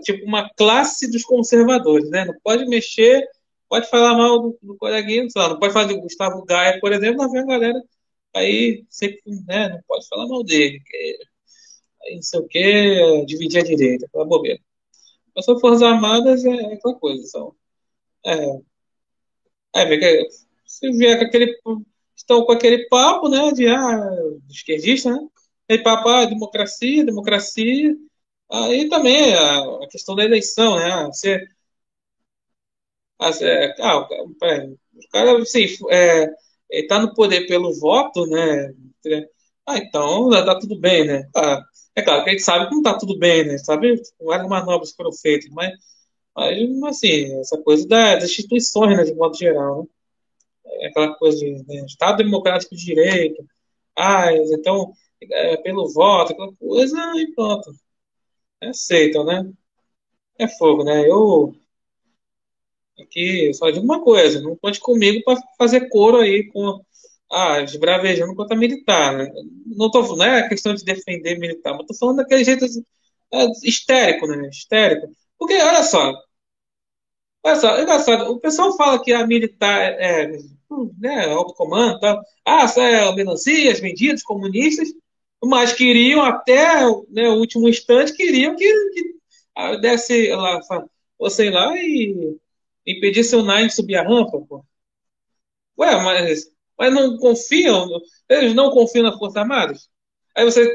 [0.03, 2.25] tipo uma classe dos conservadores, né?
[2.25, 3.23] Não pode mexer,
[3.69, 6.91] pode falar mal do, do coleguinha, sei lá, não pode falar de Gustavo Gaia, por
[6.93, 7.81] exemplo, não vem a galera
[8.35, 9.69] aí sempre, né?
[9.69, 11.17] Não pode falar mal dele, que,
[12.03, 14.59] aí não sei o que, dividir a direita, aquela bobeira.
[15.35, 17.55] Mas são Forças Armadas é, aquela coisa, são.
[18.25, 18.61] É,
[19.75, 20.27] é, vê que
[20.65, 21.59] se vier com aquele.
[22.15, 23.51] Estão com aquele papo, né?
[23.51, 24.09] De ah,
[24.49, 25.27] esquerdista, né?
[25.65, 27.95] Aquele papo, ah, democracia, democracia.
[28.51, 31.05] Aí também a, a questão da eleição, né?
[31.07, 31.47] Você,
[33.41, 36.27] é, ah, o cara, assim, é,
[36.69, 38.73] ele tá no poder pelo voto, né?
[39.65, 41.23] Ah, então tá tudo bem, né?
[41.35, 41.61] Ah,
[41.95, 43.57] é claro que a gente sabe que não tá tudo bem, né?
[43.59, 45.71] Sabe várias manobras foram feitas, mas,
[46.35, 49.87] mas assim, essa coisa das instituições, né, de modo geral, né?
[50.81, 53.45] É aquela coisa de né, Estado Democrático de Direito,
[53.97, 54.93] ah, então,
[55.31, 57.71] é, pelo voto, aquela coisa, e pronto
[58.61, 59.51] aceitam, né?
[60.39, 61.07] É fogo, né?
[61.09, 61.55] Eu
[62.99, 66.81] aqui só digo uma coisa, não conte comigo para fazer coro aí com
[67.31, 69.31] ah, esbravejando contra militar, né?
[69.65, 72.65] Não tô, não é questão de defender militar, mas tô falando daquele jeito
[73.33, 74.47] é, histérico, né?
[74.49, 75.07] Histérico.
[75.37, 76.13] Porque, olha só,
[77.43, 80.39] olha só, é engraçado, o pessoal fala que a militar é, é
[80.99, 82.21] né, alto comando, tá?
[82.45, 84.89] ah, é melancias, vendidos, comunistas,
[85.43, 89.15] mas queriam até né, o último instante, queriam que, que
[89.55, 90.59] ah, desse lá,
[91.17, 92.37] fossem lá e
[92.87, 94.65] impedisse o Nine subir a rampa, pô.
[95.77, 96.45] Ué, mas,
[96.77, 97.87] mas não confiam,
[98.29, 99.89] eles não confiam nas Forças Armadas?
[100.35, 100.69] Aí você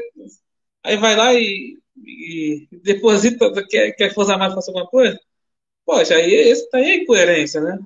[0.83, 5.19] aí vai lá e, e deposita que, que as Forças Armadas façam alguma coisa?
[5.85, 7.79] Poxa, aí esse tá aí incoerência, né?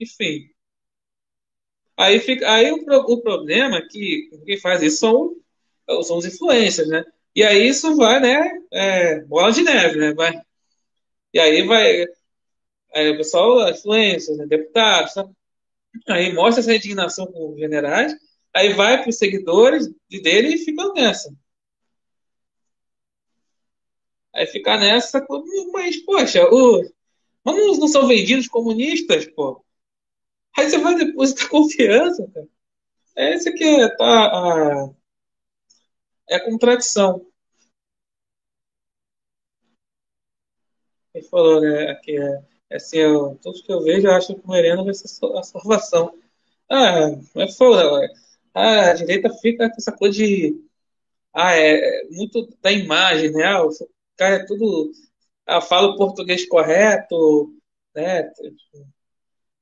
[0.00, 0.50] Enfim.
[1.96, 5.36] Aí, fica, aí o, o problema é que quem faz isso são,
[6.04, 7.04] são os influencers, né?
[7.34, 8.50] E aí isso vai, né?
[8.72, 10.14] É, bola de neve, né?
[10.14, 10.32] Vai,
[11.34, 12.06] e aí vai.
[12.94, 15.28] Aí o pessoal, influencers, né, deputados, tá?
[16.08, 18.14] aí mostra essa indignação com os generais,
[18.54, 21.30] aí vai para os seguidores dele e fica nessa.
[24.34, 25.26] Aí fica nessa,
[25.72, 26.82] mas, poxa, o,
[27.44, 29.64] mas não, são vendidos comunistas, pô.
[30.56, 32.48] Aí você vai depositar confiança, cara.
[33.16, 34.90] É esse que é, tá, a,
[36.28, 37.26] é a contradição.
[41.14, 44.46] Ele falou, né, que é assim, eu, tudo que eu vejo, eu acho que o
[44.46, 46.14] Moreno vai ser a salvação.
[46.70, 48.08] Ah, é foda,
[48.54, 50.56] ah, a direita fica com essa coisa de.
[51.34, 53.44] Ah, é, é muito da imagem, né?
[53.44, 53.70] Ah, o
[54.16, 54.92] cara é tudo.
[55.46, 57.54] Ah, fala o português correto,
[57.94, 58.30] né?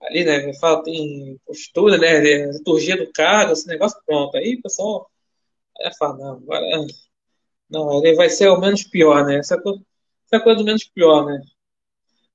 [0.03, 0.53] ali, né?
[0.55, 2.21] Fala, tem postura, né?
[2.53, 4.37] Liturgia do cargo, esse negócio, pronto.
[4.37, 5.11] Aí pessoal
[5.81, 6.65] aí fala, não, agora.
[7.71, 9.39] Não, ele vai ser o menos pior, né?
[9.39, 9.81] Essa coisa,
[10.33, 11.41] essa coisa do menos pior, né?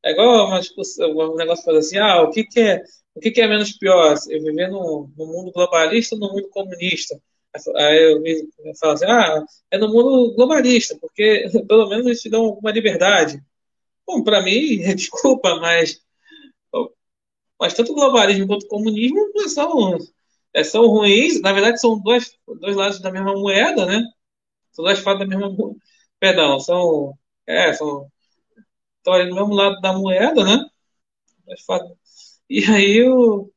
[0.04, 2.84] É igual uma discussão, um negócio fazer assim, ah, o que, que é
[3.14, 4.16] o que, que é menos pior?
[4.30, 7.22] Eu viver no, no mundo globalista ou no mundo comunista?
[7.76, 12.46] Aí eu, falo assim, ah, é no mundo globalista, porque pelo menos eles te dão
[12.46, 13.42] alguma liberdade.
[14.08, 16.02] Bom, para mim, desculpa, mas
[17.60, 19.98] mas tanto o globalismo quanto o comunismo são,
[20.54, 24.04] é, são ruins, na verdade são dois, dois lados da mesma moeda, né?
[24.72, 25.56] São dois fatos da mesma
[26.20, 27.14] Perdão, são.
[27.48, 28.08] É, são.
[29.02, 30.66] Estão ali no mesmo lado da moeda, né?
[32.50, 33.52] E aí o.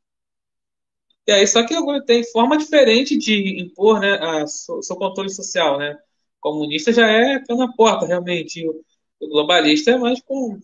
[1.27, 5.79] E aí, só que agora tem forma diferente de impor né, a, seu controle social,
[5.79, 5.95] né?
[6.39, 8.67] O comunista já é pé na porta, realmente.
[8.69, 8.85] O,
[9.21, 10.59] o globalista é mais com.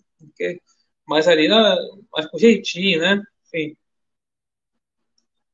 [1.06, 1.76] Mais ali, na,
[2.12, 3.22] mais com jeitinho, né?
[3.46, 3.76] enfim,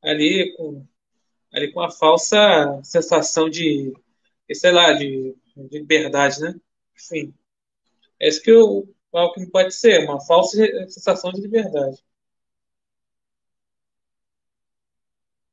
[0.02, 0.86] ali com,
[1.52, 3.94] ali com a falsa sensação de,
[4.52, 6.54] sei lá, de, de liberdade, né?
[6.96, 7.34] Enfim,
[8.20, 8.52] é isso que
[9.12, 10.56] o Alckmin pode ser, uma falsa
[10.88, 11.98] sensação de liberdade.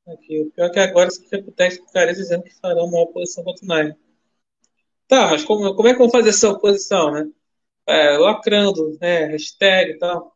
[0.06, 3.64] Aqui, o pior é que agora se deputados ficarem dizendo que farão uma oposição contra
[3.64, 3.96] o Nair.
[5.08, 7.30] Tá, mas como, como é que vão fazer essa oposição, né?
[7.86, 9.26] é, lacrando, né?
[9.26, 10.34] Hashtag e tal.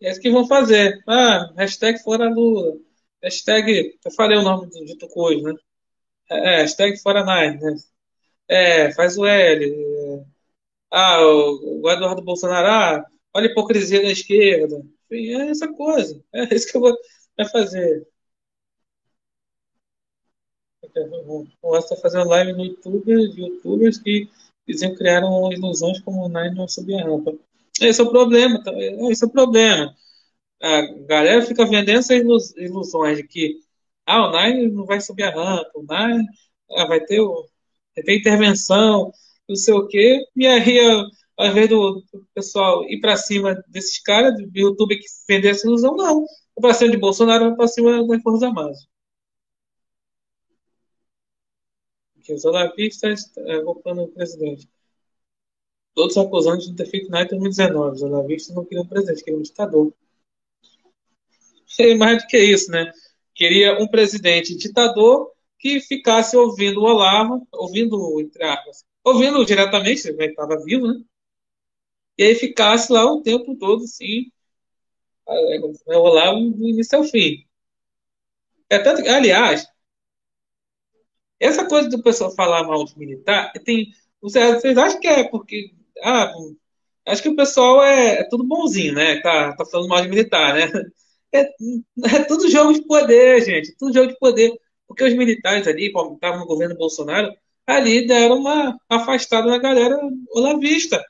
[0.00, 1.02] É isso que vão fazer.
[1.06, 2.76] Ah, hashtag fora Lula.
[3.22, 5.58] Hashtag, eu falei o nome do dito coisa, né?
[6.30, 7.76] É, é, hashtag fora Nine, né?
[8.48, 9.66] É, faz o L.
[10.90, 14.76] Ah, o, Eduardo Bolsonaro, ah, olha a hipocrisia da esquerda.
[15.10, 16.22] Enfim, é essa coisa.
[16.32, 16.96] É isso que eu vou
[17.50, 18.06] fazer.
[21.22, 24.28] O Ross está fazendo live no YouTube de youtubers que
[24.66, 27.34] diziam criaram ilusões como o Nine não subia a rampa.
[27.80, 28.72] Esse é o problema, tá?
[28.76, 29.94] esse é o problema.
[30.62, 33.60] A galera fica vendendo essas ilusões de que
[34.06, 36.26] ah, o Nine não vai subir a rampa, o Nine
[36.72, 39.12] ah, vai ter vai ter intervenção,
[39.48, 40.78] não sei o quê, e aí,
[41.36, 45.96] ao invés do, pessoal ir para cima desses caras, do YouTube que vender essa ilusão,
[45.96, 46.24] não.
[46.56, 48.78] O para cima de Bolsonaro, vai para cima das Forças Armadas.
[52.22, 54.68] Que os olavistas é, roubando o presidente.
[55.94, 57.96] Todos acusando de ter feito em 2019.
[57.96, 59.92] Os olavistas não queriam um presidente, queriam um ditador.
[61.78, 62.92] E mais do que isso, né?
[63.34, 70.26] Queria um presidente ditador que ficasse ouvindo o Olavo, ouvindo, entre aspas, ouvindo diretamente, ele
[70.26, 71.02] estava vivo, né?
[72.18, 74.30] E aí ficasse lá o tempo todo, assim,
[75.26, 77.44] o Olavo do início ao fim.
[78.70, 79.66] É tanto que, aliás,
[81.40, 86.32] essa coisa do pessoal falar mal de militar, tem, vocês, acham que é porque, ah,
[87.06, 89.20] acho que o pessoal é, é tudo bonzinho, né?
[89.20, 90.66] Tá, tá falando mal de militar, né?
[91.30, 94.50] É, é tudo jogo de poder, gente, tudo jogo de poder.
[94.86, 97.30] Porque os militares ali, estavam no governo Bolsonaro,
[97.68, 99.98] ali deram uma afastada na galera
[100.30, 101.04] olavista.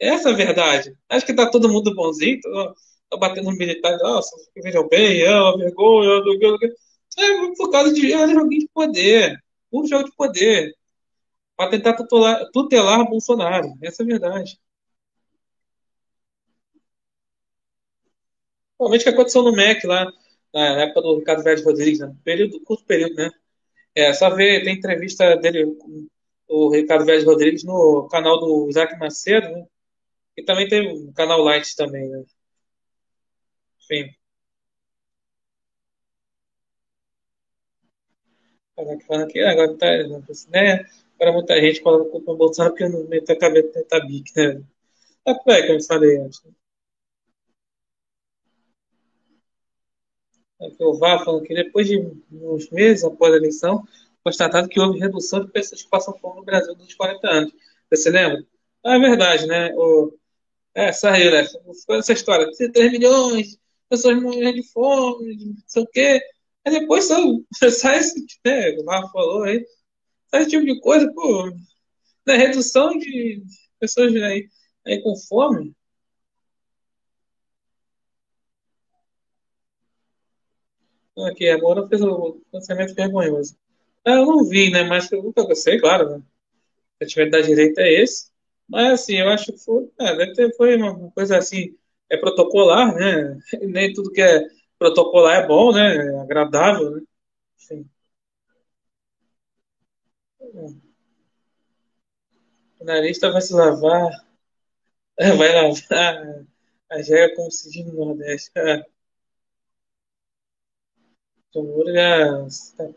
[0.00, 0.96] Essa é a verdade.
[1.08, 2.74] Acho que tá todo mundo bonzinho, tô,
[3.10, 6.34] tô batendo nos militares, nossa, vejam bem, é uma vergonha, do
[7.18, 9.38] é por causa de é joguinho de poder,
[9.72, 10.74] um jogo de poder,
[11.56, 13.68] para tentar tutelar, tutelar Bolsonaro.
[13.82, 14.58] Essa é a verdade.
[18.78, 20.06] Realmente o que aconteceu no MEC lá,
[20.54, 22.14] na época do Ricardo Vélez Rodrigues, né?
[22.24, 23.30] período, curto período, né?
[23.94, 26.08] É, só ver, tem entrevista dele com
[26.48, 29.66] o Ricardo Vélez Rodrigues no canal do Isaac Macedo, né?
[30.36, 32.24] E também tem um canal Light também, né?
[33.82, 34.14] Enfim.
[39.06, 39.86] Falando que agora tá,
[40.50, 40.84] né?
[41.14, 44.62] Agora muita gente coloca no Bolsonaro porque não meteu a cabeça no tabique, né?
[45.26, 46.42] É, que eu falei antes.
[46.44, 46.52] Né?
[50.70, 51.98] Que o VAR falando que depois de
[52.30, 53.86] uns meses após a eleição,
[54.22, 57.52] constatado que houve redução de pessoas que passam fome no Brasil dos 40 anos.
[57.90, 58.44] Você lembra?
[58.84, 59.72] Ah, é verdade, né?
[59.74, 60.12] O,
[60.74, 61.46] é, saiu, né?
[61.90, 62.50] Essa história.
[62.72, 66.20] 3 milhões, pessoas morrendo de fome, não sei o quê.
[66.64, 67.16] Aí depois só,
[67.70, 68.70] sai esse, né?
[68.78, 69.64] O VAR falou aí,
[70.30, 71.50] sai esse tipo de coisa, pô.
[72.26, 72.36] Né?
[72.36, 73.42] Redução de
[73.80, 74.48] pessoas aí,
[74.86, 75.74] aí com fome.
[81.26, 83.56] Aqui, agora fez o lançamento vergonhoso.
[84.06, 84.82] Ah, Eu não vi, né?
[84.84, 86.16] Mas eu nunca gostei, claro, né?
[87.00, 88.30] O sentimento da direita é esse.
[88.68, 91.76] Mas, assim, eu acho que foi, é, deve ter, foi uma coisa assim,
[92.10, 93.38] é protocolar, né?
[93.62, 94.42] Nem tudo que é
[94.78, 95.96] protocolar é bom, né?
[95.96, 97.02] É agradável, né?
[97.60, 97.90] Enfim.
[100.40, 100.92] O
[102.82, 104.10] analista vai se lavar,
[105.38, 106.44] vai lavar
[106.90, 108.50] a jegue como se diz no Nordeste.
[111.54, 112.88] O Muro já está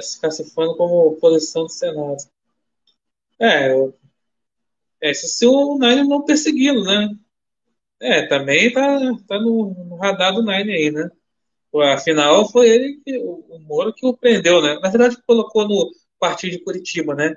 [0.00, 2.16] se classificando como oposição do Senado.
[3.40, 3.74] É,
[5.00, 7.14] é se o Nine não persegui-lo, né?
[8.00, 11.10] É, também tá, tá no, no radar do Nine aí, né?
[11.92, 14.78] Afinal, foi ele, que, o, o Moro, que o prendeu, né?
[14.80, 17.34] Na verdade, colocou no partido de Curitiba, né?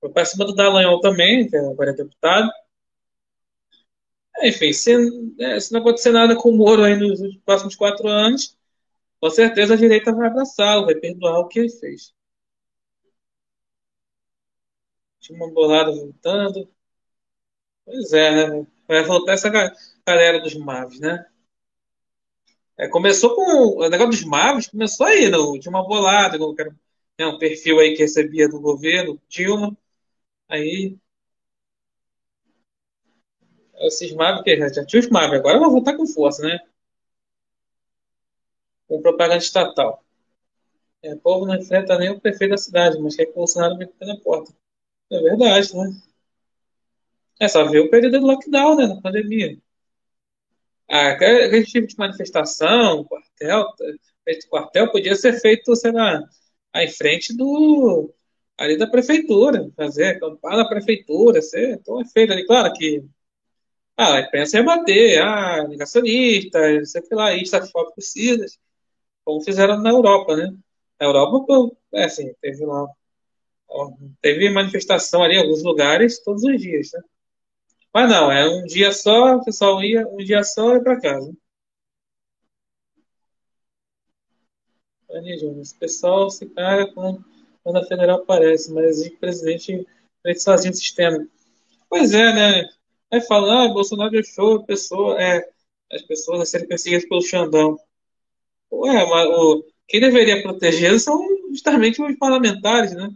[0.00, 2.50] Foi para cima do Dallagnol também, que agora é deputado.
[4.38, 4.92] É, enfim, se,
[5.40, 8.56] é, se não acontecer nada com o Moro aí nos próximos quatro anos,
[9.20, 12.14] com certeza a direita vai abraçá-lo, vai perdoar o que ele fez.
[15.20, 16.68] Tinha uma bolada voltando.
[17.84, 18.66] Pois é, né?
[18.88, 19.50] Vai voltar essa
[20.06, 21.26] galera dos Maves, né?
[22.78, 23.78] É, começou com.
[23.84, 25.58] O negócio dos Maves começou aí, não?
[25.58, 26.38] Tinha uma bolada,
[27.18, 29.76] né, um perfil aí que recebia do governo, Dilma.
[30.48, 30.98] Aí.
[33.80, 36.60] Esses Maves, que já tinha os Maves, agora vão voltar com força, né?
[38.90, 40.02] Com propaganda estatal.
[41.00, 43.76] É, o povo não enfrenta nem o prefeito da cidade, mas quer que o Bolsonaro
[43.76, 44.52] meta na porta.
[45.12, 46.02] É verdade, né?
[47.38, 48.88] É só ver o período do lockdown, né?
[48.88, 49.56] Na pandemia.
[50.88, 53.64] Ah, aquele tipo de manifestação, quartel,
[54.26, 56.20] esse quartel podia ser feito, sei lá,
[56.74, 58.12] em frente do,
[58.58, 63.04] ali da prefeitura, fazer acampar na prefeitura, ser, então é feito ali, claro que
[63.96, 68.12] ah, a imprensa ia bater, ah, negacionista, sei lá, estafóbicos,
[69.24, 70.54] como fizeram na Europa, né?
[71.00, 72.86] Na Europa, é assim, teve lá,
[74.20, 77.00] teve manifestação ali em alguns lugares todos os dias, né?
[77.92, 81.32] Mas não, é um dia só, o pessoal ia, um dia só e para casa.
[85.60, 87.24] Esse pessoal se caga quando,
[87.64, 89.84] quando a federal aparece, mas o presidente
[90.22, 91.26] presidente sozinho no sistema.
[91.88, 92.68] Pois é, né?
[93.12, 95.48] Aí fala, ah, Bolsonaro deixou a pessoa, é,
[95.92, 97.78] as pessoas a serem perseguidas pelo Xandão.
[98.72, 103.10] Ué, mas o, quem deveria proteger são justamente os parlamentares, né?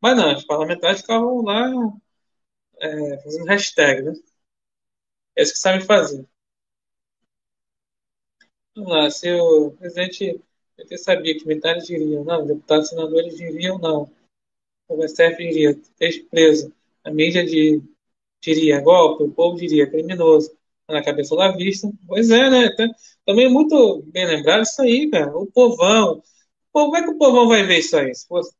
[0.00, 1.70] Mas não, os parlamentares ficavam lá
[2.80, 4.12] é, fazendo hashtag, né?
[5.36, 6.26] É isso que sabem fazer.
[8.74, 10.40] Vamos lá, se o presidente
[10.90, 14.10] eu sabia que militares diriam, não, deputados senadores diriam, não.
[14.88, 16.72] O STF diria, fez preso.
[17.04, 17.82] A mídia de,
[18.40, 20.56] diria golpe, o povo diria criminoso.
[20.88, 21.90] Na cabeça da vista.
[22.06, 22.70] Pois é, né?
[23.26, 25.36] Também é muito bem lembrado isso aí, cara.
[25.36, 26.22] O povão.
[26.72, 28.14] como é que o povão vai ver isso aí?
[28.14, 28.54] Se fosse,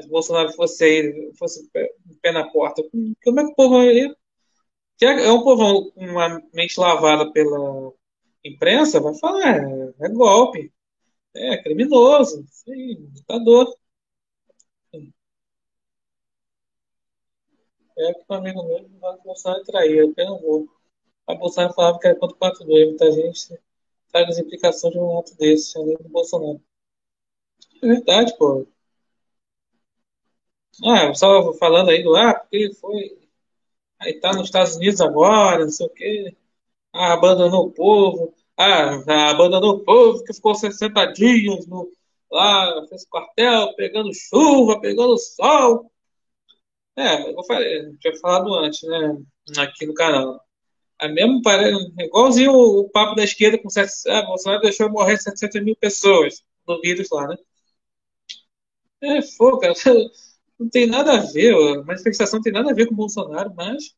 [0.00, 1.68] se Bolsonaro fosse aí, fosse
[2.22, 2.82] pé na porta,
[3.24, 4.14] como é que o povão ia?
[5.02, 7.92] É um povão com uma mente lavada pela
[8.44, 10.72] imprensa, vai falar, é, é golpe.
[11.34, 13.74] É, criminoso, sim, ditador.
[17.98, 20.68] É que o amigo meu o Bolsonaro traía, eu não vou.
[21.26, 23.38] A Bolsonaro falava que era contra o 4-2, muita gente
[24.08, 26.60] sabe as implicações de um ato desse, além do Bolsonaro.
[27.82, 28.66] É verdade, pô.
[30.84, 33.18] Ah, só falando aí do ah, porque foi.
[34.00, 36.36] Aí tá nos Estados Unidos agora, não sei o quê.
[36.92, 38.34] Ah, abandonou o povo.
[38.56, 41.90] Ah, abandonou o povo que ficou 60 dias no,
[42.30, 45.90] lá, fez quartel, pegando chuva, pegando sol.
[46.96, 49.16] É, eu falei, tinha falado antes, né?
[49.58, 50.43] Aqui no canal.
[51.04, 55.62] É mesmo, parece, igualzinho o, papo da esquerda com 700, ah, Bolsonaro deixou morrer 700
[55.62, 57.36] mil pessoas no vírus lá, né?
[59.02, 59.74] É, fogo, cara.
[60.58, 63.52] Não tem nada a ver, a manifestação não tem nada a ver com o Bolsonaro,
[63.56, 63.92] mas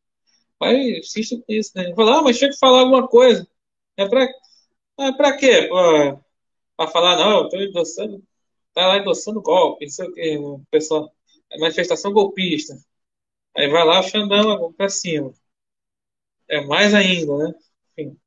[0.59, 1.93] vai, insiste com isso, né?
[1.95, 3.47] Falar, ah, mas tinha que falar alguma coisa.
[3.97, 4.27] É pra,
[4.99, 5.67] é pra quê?
[5.69, 6.21] Pra,
[6.77, 8.23] pra falar, não, eu tô endossando,
[8.73, 11.13] tá lá endossando golpe, o quê, o pessoal.
[11.51, 12.77] É manifestação golpista.
[13.57, 15.33] Aí vai lá o Xandão pra cima.
[16.49, 17.53] É mais ainda, né?
[17.97, 18.19] Enfim.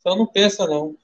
[0.00, 0.96] Então não pensa, não.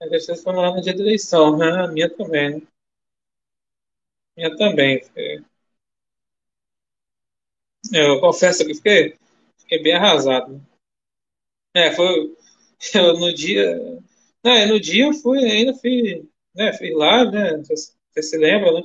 [0.00, 1.68] A vocês foram lá no dia da eleição, né?
[1.84, 2.62] A minha também, né?
[4.36, 5.02] Minha também.
[7.92, 9.16] Eu confesso que fiquei,
[9.58, 10.52] fiquei bem arrasado.
[10.52, 10.60] Né?
[11.74, 12.34] É, foi
[12.94, 13.76] eu, no dia.
[14.44, 17.58] Não, no dia eu fui, ainda fui, né, fui lá, né?
[17.58, 18.82] Você se lembra, né?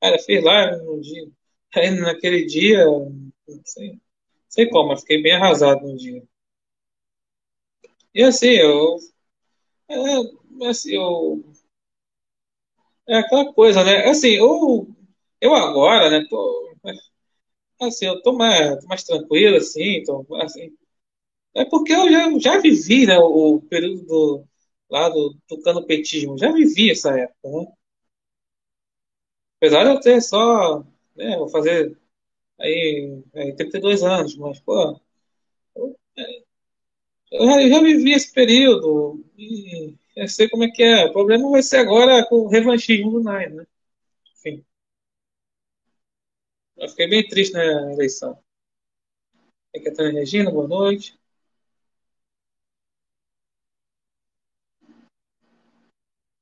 [0.00, 1.28] Cara, fiz lá no dia.
[1.74, 3.32] Aí naquele dia, não
[3.64, 4.00] sei,
[4.48, 6.22] sei como, mas fiquei bem arrasado no dia.
[8.14, 8.96] E assim, eu.
[9.90, 11.44] É, assim, eu.
[13.08, 14.06] É aquela coisa, né?
[14.08, 14.86] Assim, eu,
[15.40, 16.24] eu agora, né?
[16.28, 16.70] Tô,
[17.80, 20.72] assim, eu tô mais, tô mais tranquilo, assim, tô, assim.
[21.54, 23.18] É porque eu já, já vivi, né?
[23.18, 24.44] O período do,
[24.90, 27.66] lá do, do canopetismo, já vivi essa época, né?
[29.60, 30.82] Apesar de eu ter só,
[31.14, 31.94] né, vou fazer
[32.58, 34.98] aí, aí 32 anos, mas, pô,
[35.76, 35.96] eu,
[37.30, 41.04] eu já, já vivi esse período e eu sei como é que é.
[41.04, 43.66] O problema vai ser agora com o revanchismo do Nine, né?
[44.34, 44.64] Enfim.
[46.78, 48.42] Eu fiquei bem triste na eleição.
[49.76, 51.20] Aqui é a Regina, boa noite.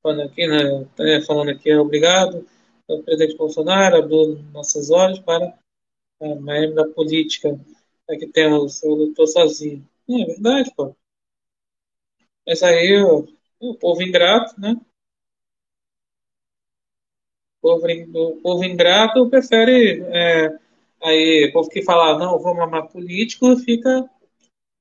[0.01, 1.21] Falando aqui, né?
[1.27, 2.47] Falando aqui, obrigado
[2.89, 5.57] o presidente Bolsonaro abriu nossas olhos para
[6.21, 7.59] a merda da política
[8.09, 9.87] é que temos, eu lutou sozinho.
[10.09, 10.95] É verdade, pô.
[12.45, 13.27] Mas aí o,
[13.59, 14.75] o povo ingrato, né?
[17.61, 20.01] O povo, o povo ingrato prefere.
[20.07, 20.59] É,
[21.03, 24.09] aí, o povo que fala, não, vou mamar político, fica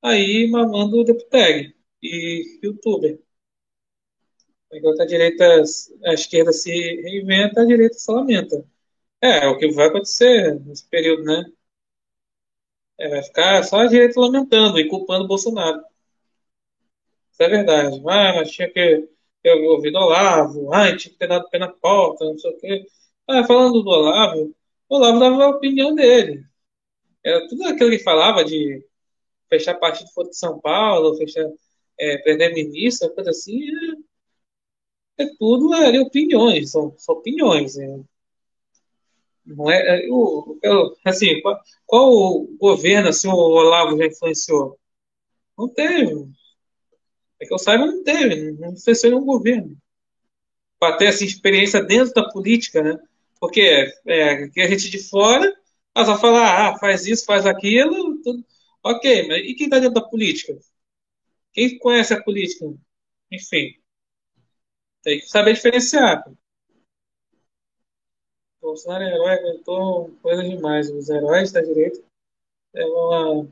[0.03, 3.21] aí mamando o deputeg e youtuber.
[4.73, 5.63] Enquanto a direita,
[6.07, 8.65] a esquerda se reinventa, a direita se lamenta.
[9.23, 11.45] É, é o que vai acontecer nesse período, né?
[12.99, 15.81] É, vai ficar só a direita lamentando e culpando o Bolsonaro.
[17.33, 17.97] Isso é verdade.
[18.07, 19.09] Ah, mas tinha que
[19.43, 22.59] ter ouvido o Olavo, ah, tinha que ter dado pé na porta, não sei o
[22.59, 22.87] quê.
[23.27, 24.55] Ah, falando do Olavo,
[24.89, 26.45] o Olavo dava a opinião dele.
[27.25, 28.85] Era tudo aquilo que falava de
[29.51, 31.45] fechar partido fora de São Paulo, fechar,
[31.99, 33.63] é, prender ministro, coisa assim,
[35.19, 37.77] é é tudo ali opiniões, são, são opiniões.
[37.77, 38.01] Né?
[39.45, 40.59] Não é, é o,
[41.05, 44.79] assim, qual, qual governo assim, o Olavo já influenciou?
[45.57, 46.31] Não teve.
[47.41, 49.77] É que eu saiba, não teve, não influenciou nenhum governo.
[50.79, 52.99] Para ter essa experiência dentro da política, né?
[53.41, 55.53] Porque é, que a gente de fora,
[55.95, 58.45] ela só fala, ah, faz isso, faz aquilo, tudo.
[58.83, 60.59] ok, mas e quem está dentro da política?
[61.53, 62.67] Quem conhece a política?
[63.33, 63.75] Enfim,
[65.03, 66.25] tem que saber diferenciar.
[68.61, 70.91] Bolsonaro é herói, aguentou coisa demais.
[70.91, 72.03] Os heróis da direita
[72.75, 73.49] levam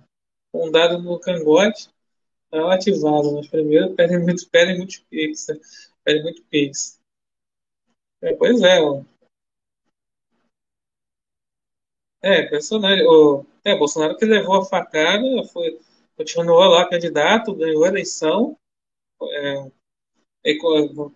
[0.53, 1.89] um dado no cangote,
[2.51, 5.57] tá ativado, mas primeiro pedem muito, pedem muito pix, né?
[6.05, 7.01] pedem muito pix.
[8.23, 9.03] É, pois é, ó.
[12.23, 13.07] É, personagem.
[13.07, 15.79] O, é, Bolsonaro que levou a facada, foi,
[16.17, 18.57] continuou lá candidato, ganhou a eleição,
[19.23, 19.71] é,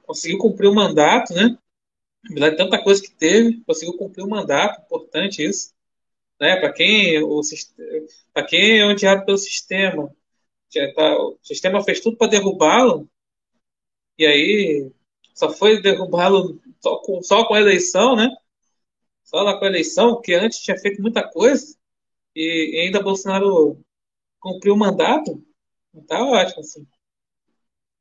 [0.02, 1.56] conseguiu cumprir o mandato, né?
[2.24, 5.72] Apesar de tanta coisa que teve, conseguiu cumprir o mandato, importante isso.
[6.40, 6.56] Né?
[6.56, 7.40] Para quem, o,
[8.48, 10.14] quem é odiado pelo sistema,
[10.94, 13.08] tá, o sistema fez tudo para derrubá-lo,
[14.18, 14.92] e aí
[15.34, 18.28] só foi derrubá-lo só com, só com a eleição, né?
[19.24, 21.76] Só lá com a eleição, que antes tinha feito muita coisa,
[22.34, 23.80] e, e ainda Bolsonaro
[24.40, 25.42] cumpriu o mandato,
[26.06, 26.86] tá ótimo, assim.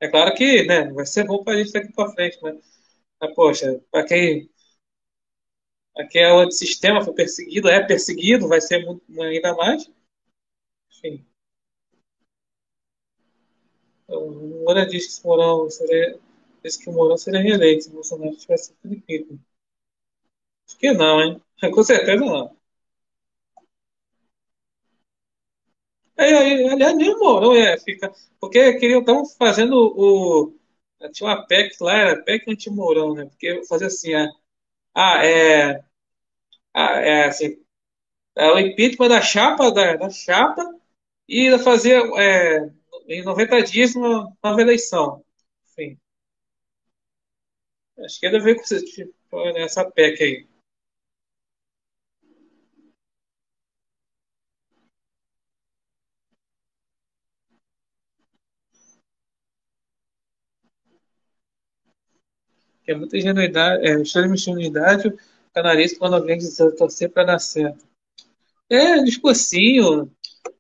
[0.02, 2.56] É claro que, né, vai ser bom para a gente daqui para frente, mas,
[3.22, 4.50] mas poxa, para quem,
[5.94, 9.88] pra quem é o sistema foi perseguido, é perseguido, vai ser muito, ainda mais.
[10.92, 11.26] Enfim.
[14.04, 14.32] Então, o
[14.66, 16.20] Moura disse que Mourão seria,
[16.64, 19.40] disse que Mourão seria reeleito se Bolsonaro tivesse sido
[20.66, 21.42] Acho que não, hein?
[21.74, 22.56] Com certeza não.
[26.20, 28.12] Aí, aí, aliás, nem o Mourão é, fica.
[28.40, 30.54] Porque queriam, estavam fazendo o.
[31.14, 33.26] Tinha uma PEC lá, era PEC anti-Mourão, né?
[33.26, 34.28] Porque fazer assim, é,
[34.96, 35.84] ah, é.
[36.74, 37.58] Ah, é assim.
[38.38, 40.64] É, o impeachment da chapa, da, da chapa,
[41.30, 42.72] e fazer é,
[43.08, 45.24] em 90 dias uma nova eleição.
[45.72, 46.00] Enfim.
[48.20, 50.48] Que ele veio com essa PEC aí.
[62.92, 65.18] É muita ingenuidade, é, extrema ingenuidade, o
[65.54, 67.88] canarista quando alguém diz torcer para dar certo.
[68.70, 70.12] É, discursinho.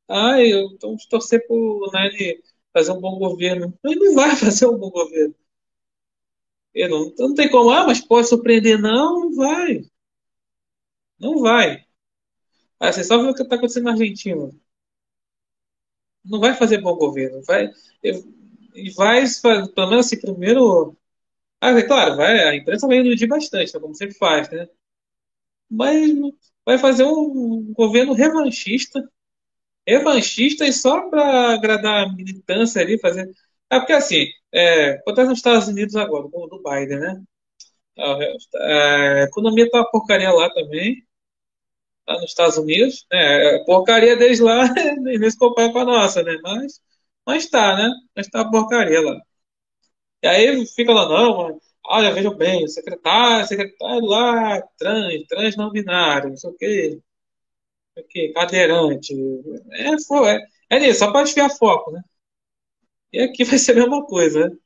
[0.07, 2.41] Ai, eu então torcer para o Nani
[2.73, 3.73] fazer um bom governo.
[3.85, 5.35] Ele não vai fazer um bom governo.
[6.73, 8.79] Ele não, não tem como, ah, mas pode surpreender.
[8.81, 9.83] Não, não vai.
[11.19, 11.85] Não vai.
[12.79, 14.51] Ah, você só viu o que está acontecendo na Argentina.
[16.23, 17.41] Não vai fazer bom governo.
[17.43, 17.69] Vai,
[18.03, 19.23] e vai,
[19.75, 20.95] pelo menos assim, primeiro
[21.61, 24.67] ah, é claro, vai, a imprensa vai iludir bastante, né, como sempre faz, né?
[25.69, 26.11] Mas
[26.65, 29.07] vai fazer um governo revanchista,
[29.87, 33.29] revanchista e só para agradar a militância ali, fazer.
[33.71, 37.23] É porque assim, é, acontece nos Estados Unidos agora, do, do Biden, né?
[37.97, 41.05] A, economia tá uma porcaria lá também,
[42.07, 43.57] lá nos Estados Unidos, né?
[43.57, 44.67] A porcaria deles lá
[45.01, 46.37] nem se compara com a nossa, né?
[46.43, 46.81] Mas,
[47.25, 47.89] mas tá, né?
[48.15, 49.19] Mas tá porcaria lá.
[50.23, 56.29] E aí fica lá, não, olha, veja bem, secretário, secretário lá, trans, trans não binário,
[56.29, 57.01] não sei o quê,
[57.97, 59.13] o quê, cadeirante.
[59.71, 62.01] É, é, é nisso, só para desviar foco, né?
[63.13, 64.57] E aqui vai ser a mesma coisa, né?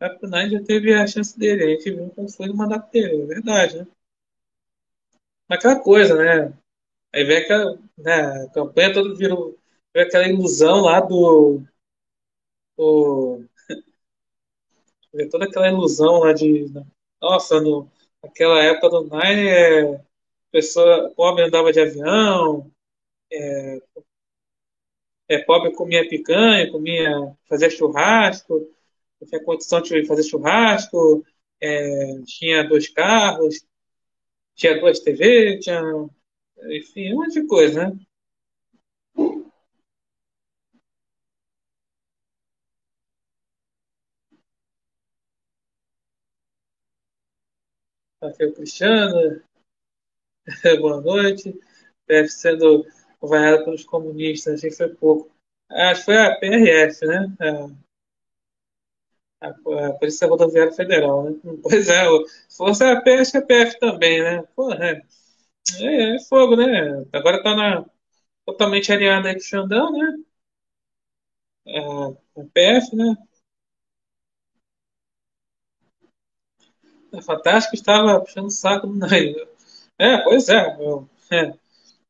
[0.00, 3.20] A Punai já teve a chance dele, a gente viu como foi no mandato dele,
[3.22, 3.86] é verdade, né?
[5.48, 6.56] Aquela coisa, né?
[7.16, 9.58] Aí vem aquela, né, campanha toda virou,
[9.96, 11.62] aquela ilusão lá do.
[12.76, 13.42] do
[15.14, 16.66] vem toda aquela ilusão lá de.
[17.18, 17.90] Nossa, no,
[18.22, 20.04] naquela época do Nine, é,
[20.52, 22.70] pessoa pobre andava de avião,
[23.32, 23.80] é,
[25.28, 28.68] é, pobre comia picanha, comia, fazia churrasco,
[29.26, 31.24] tinha condição de fazer churrasco,
[31.62, 33.64] é, tinha dois carros,
[34.54, 35.82] tinha duas TV, tinha
[36.64, 37.98] enfim, um monte de coisa, né?
[48.40, 49.40] É o Cristiano,
[50.80, 51.52] boa noite.
[52.06, 52.84] PF sendo
[53.20, 55.30] vaiado pelos comunistas, achei que foi pouco.
[55.70, 57.36] Acho que foi a PRF, né?
[59.40, 59.48] A, a,
[59.88, 61.36] a Polícia Rodoviária Federal, né?
[61.62, 62.04] Pois é,
[62.48, 64.42] se fosse a PF, acho a PF também, né?
[64.54, 65.02] Porra, é.
[65.74, 67.04] É, é fogo, né?
[67.12, 67.84] Agora tá na,
[68.46, 70.18] totalmente alinhada aí com o Xandão, né?
[72.36, 73.14] a PF, né?
[77.12, 78.98] A Fantástico estava puxando o saco do.
[79.98, 81.52] É, pois é, meu, é.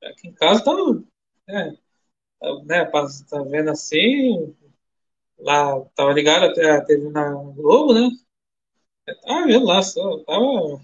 [0.09, 0.73] Aqui em casa tá,
[1.49, 1.71] é,
[2.41, 4.55] tá, né, tá vendo assim,
[5.39, 8.11] lá, tava ligado até a TV na Globo, né?
[9.27, 10.81] Tava vendo lá, só, tava,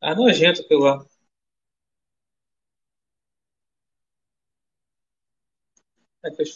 [0.00, 1.06] tava nojento aquilo lá.
[6.22, 6.46] Que o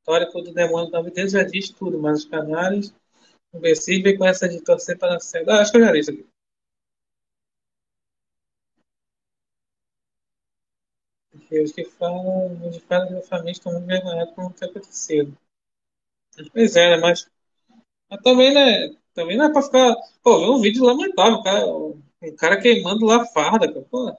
[0.00, 2.94] histórico do demônio da vida já diz tudo, mas os canários
[3.52, 5.54] Conversível com essa de torcer para a seda.
[5.54, 6.26] Ah, acho que eu já li isso aqui.
[11.30, 15.36] Porque os que falam, os que falam diretamente estão muito vergonhados por não ter acontecido.
[16.52, 16.96] Pois é, né?
[16.98, 17.28] Mas,
[18.10, 18.96] mas também, né?
[19.14, 19.94] Também não é pra ficar.
[20.22, 21.66] Pô, ver um vídeo lamentável, cara.
[21.66, 23.86] Um cara queimando lá farda, cara.
[23.90, 24.16] Pô,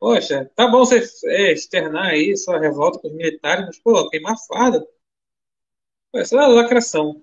[0.00, 4.36] poxa, tá bom você é, externar aí sua revolta com os militares, mas, pô, queimar
[4.48, 4.86] farda.
[6.10, 7.22] Pô, essa é lacração.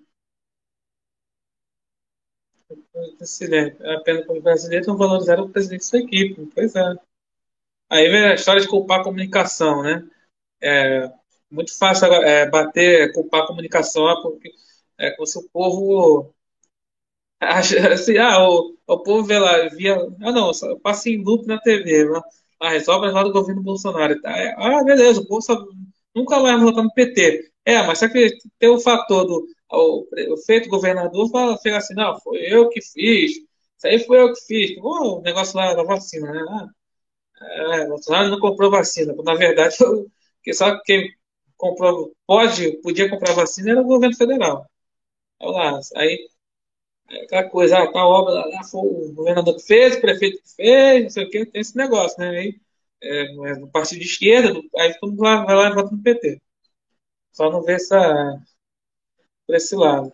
[3.86, 6.45] A pena para os brasileiros não valorizaram o presidente de sua equipe.
[6.53, 6.95] Pois é.
[7.89, 10.03] Aí vem a história de culpar a comunicação, né?
[10.61, 11.11] É
[11.51, 14.51] muito fácil é, bater, culpar a comunicação, porque
[14.99, 16.34] é como se o povo
[17.39, 20.51] acha assim, ah, o, o povo vê lá, via, ah não,
[20.82, 22.24] passa em loop na TV, lá,
[22.68, 24.20] ah, resolve lá do governo Bolsonaro.
[24.22, 24.32] Tá?
[24.57, 25.57] Ah, beleza, o só,
[26.16, 27.51] nunca mais votar no PT.
[27.66, 31.95] É, mas só que tem o fator do o, o feito governador fala, fica assim,
[31.95, 34.78] não, foi eu que fiz, isso aí foi eu que fiz.
[34.78, 36.45] o negócio lá da vacina, né?
[37.41, 39.14] Ah, é, Bolsonaro não comprou vacina.
[39.24, 39.76] Na verdade,
[40.43, 41.09] que só quem
[41.57, 44.66] comprou, pode, podia comprar vacina era o governo federal.
[45.41, 46.30] Lá, aí,
[47.10, 51.04] aquela coisa, ah, tá obra lá, foi o governador que fez, o prefeito que fez,
[51.04, 52.30] não sei o que, tem esse negócio, né?
[52.30, 52.60] Aí,
[53.01, 56.41] é, no partido de esquerda, aí todo mundo vai lá e vota no PT.
[57.34, 58.39] Só não vê essa,
[59.45, 60.12] por esse lado.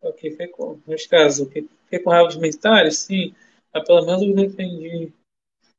[0.00, 3.34] Ok, fiquei com, nos casos, fiquei com raiva dos militares, sim,
[3.72, 5.12] mas pelo menos eu defendi,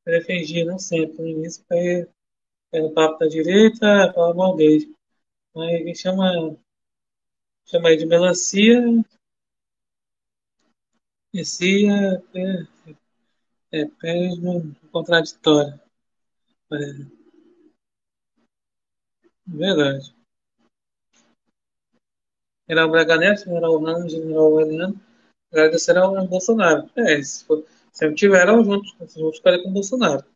[0.05, 2.07] eu defendi, não sempre, no início foi,
[2.71, 4.87] foi no papo da direita, falava mal deles,
[5.55, 6.57] mas me chama,
[7.65, 8.81] chama aí de melancia,
[11.33, 11.89] melancia,
[12.35, 12.67] é,
[13.71, 14.29] é, é,
[14.91, 15.79] contraditório,
[16.71, 16.75] é,
[19.47, 20.13] verdade.
[22.67, 25.01] General Braga Neto, General Ramos, General Heleno,
[25.51, 26.89] agradecerão ao Bolsonaro.
[26.95, 30.32] É, se, for, sempre tiveram juntos, juntos com o Bolsonaro.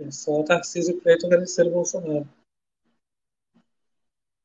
[0.00, 2.28] É só o Tarcísio Cleiton agradeceram o Bolsonaro.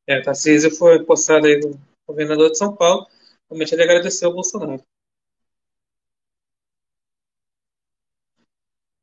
[0.08, 3.08] É, o Tarcísio foi postado aí no governador de São Paulo,
[3.50, 4.84] realmente ele agradeceu o Bolsonaro.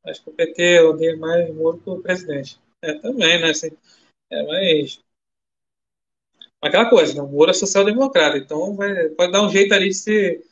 [0.04, 2.60] Acho que o PT odeia mais Moro que o presidente.
[2.82, 3.50] É, também, né?
[3.50, 3.70] Assim,
[4.30, 5.02] é, mas.
[6.62, 7.22] Aquela coisa, né?
[7.22, 10.44] o Moro é social-democrata, então vai, pode dar um jeito ali de se.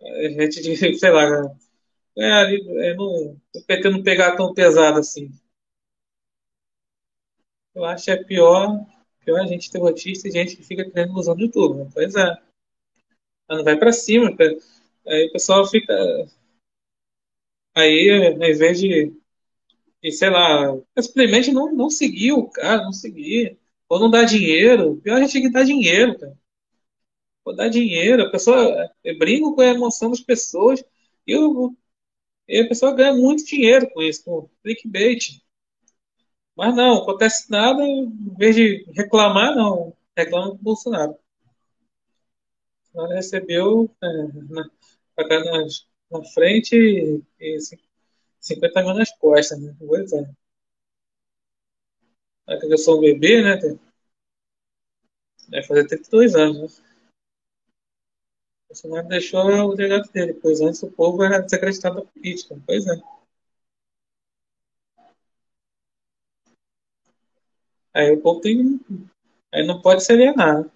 [0.00, 1.54] A gente, de, sei lá,
[2.18, 5.30] é, ali, é, não, o PT não pegar tão pesado assim.
[7.74, 8.84] Eu acho que é pior,
[9.24, 11.78] pior a gente ter rotista e gente que fica criando ilusão YouTube.
[11.84, 11.90] Né?
[11.92, 12.36] Pois é.
[13.48, 14.34] Não vai pra cima,
[15.06, 15.94] aí o pessoal fica.
[17.74, 19.16] Aí, ao invés de
[20.02, 23.58] e sei lá, simplesmente não, não seguir o cara, não seguir.
[23.88, 24.96] Ou não dar dinheiro.
[25.02, 26.38] Pior a gente que dá dinheiro, cara.
[27.44, 28.22] Ou dar dinheiro.
[28.24, 28.90] A pessoa.
[29.02, 30.84] Eu brinco com a emoção das pessoas.
[31.26, 31.74] E, eu,
[32.48, 35.42] e a pessoa ganha muito dinheiro com isso, com clickbait.
[36.56, 39.96] Mas não, acontece nada, em vez de reclamar, não.
[40.16, 41.12] Reclama com o Bolsonaro.
[41.12, 41.18] O
[42.94, 44.06] Bolsonaro recebeu é,
[44.48, 44.70] na,
[45.18, 45.66] na,
[46.10, 47.78] na frente e, e assim,
[48.40, 49.74] 50 mil nas costas, né?
[49.78, 50.28] Pois é.
[52.62, 53.58] Eu sou um bebê, né?
[55.50, 56.87] Vai fazer 32 anos, né?
[58.68, 62.60] Bolsonaro deixou o legado dele, pois antes o povo era desacreditado da política.
[62.66, 63.00] Pois é.
[67.94, 68.78] Aí o povo tem.
[69.52, 70.70] Aí não pode se alienar.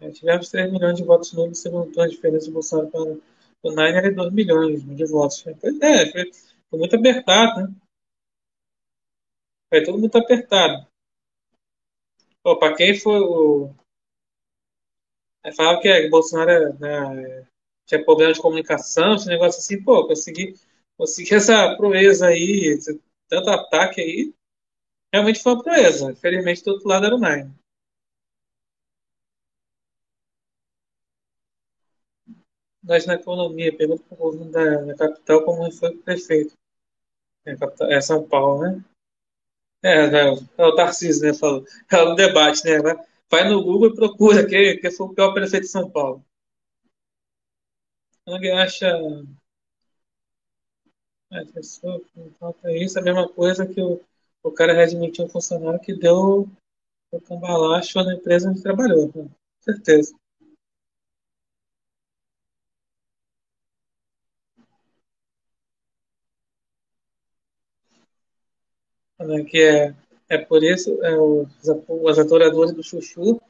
[0.00, 3.96] Aí tivemos 3 milhões de votos nulos segundo a diferença de Bolsonaro para o Nine
[3.96, 5.42] era 2 milhões de votos.
[5.60, 6.30] Pois é, foi,
[6.68, 7.74] foi muito apertado, né?
[9.70, 10.86] Foi todo muito apertado.
[12.42, 13.74] Para quem foi o.
[15.52, 17.46] Falava que o Bolsonaro né,
[17.86, 20.54] tinha problema de comunicação, esse negócio assim, pô, consegui,
[20.96, 22.78] consegui essa proeza aí,
[23.28, 24.34] tanto ataque aí,
[25.12, 26.12] realmente foi uma proeza.
[26.12, 27.54] Infelizmente, do outro lado era o Nine.
[32.84, 36.54] nós na economia, pergunta para o governo da, da capital como foi o prefeito.
[37.46, 38.84] É, capital, é São Paulo, né?
[39.82, 41.34] É, é, é o Tarcísio, né?
[41.34, 41.64] Falou.
[41.90, 42.78] É o debate, né?
[43.30, 46.24] Vai, no Google e procura quem, quem foi o pior prefeito de São Paulo.
[48.26, 48.88] Alguém acha.
[51.30, 52.00] Ah, pessoa,
[52.38, 54.00] falta isso, a mesma coisa que o,
[54.42, 56.48] o cara readmitiu um funcionário que deu
[57.12, 59.28] o cambalacho na empresa onde trabalhou, né?
[59.60, 60.14] Certeza.
[69.18, 69.44] Né?
[69.44, 69.94] Que é,
[70.34, 73.40] é por isso é, os, os do Chuchu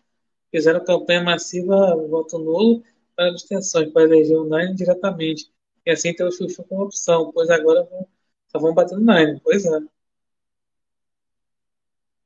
[0.51, 2.82] fizeram campanha massiva voto nulo
[3.16, 5.51] para abstenções, para eleger o Nine diretamente.
[5.87, 8.07] E assim ter o Chuchu como opção, pois agora vão,
[8.49, 9.41] só vão bater no Nine.
[9.43, 9.80] Pois é.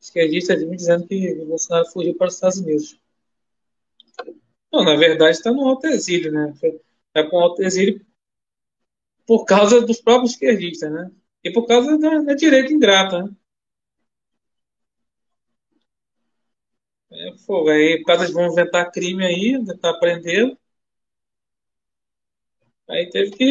[0.00, 2.98] Esquerdistas me dizendo que o Bolsonaro fugiu para os Estados Unidos.
[4.72, 6.52] Não, na verdade está no alto exílio, né?
[7.14, 8.04] É com alto exílio
[9.26, 11.10] por causa dos próprios esquerdistas, né?
[11.44, 13.30] E por causa da, da direita ingrata, né?
[17.10, 20.56] É, fogo, aí por causa de vão inventar crime aí, tentar prender,
[22.88, 23.44] aí teve que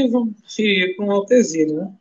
[0.61, 1.97] ir para um alto né?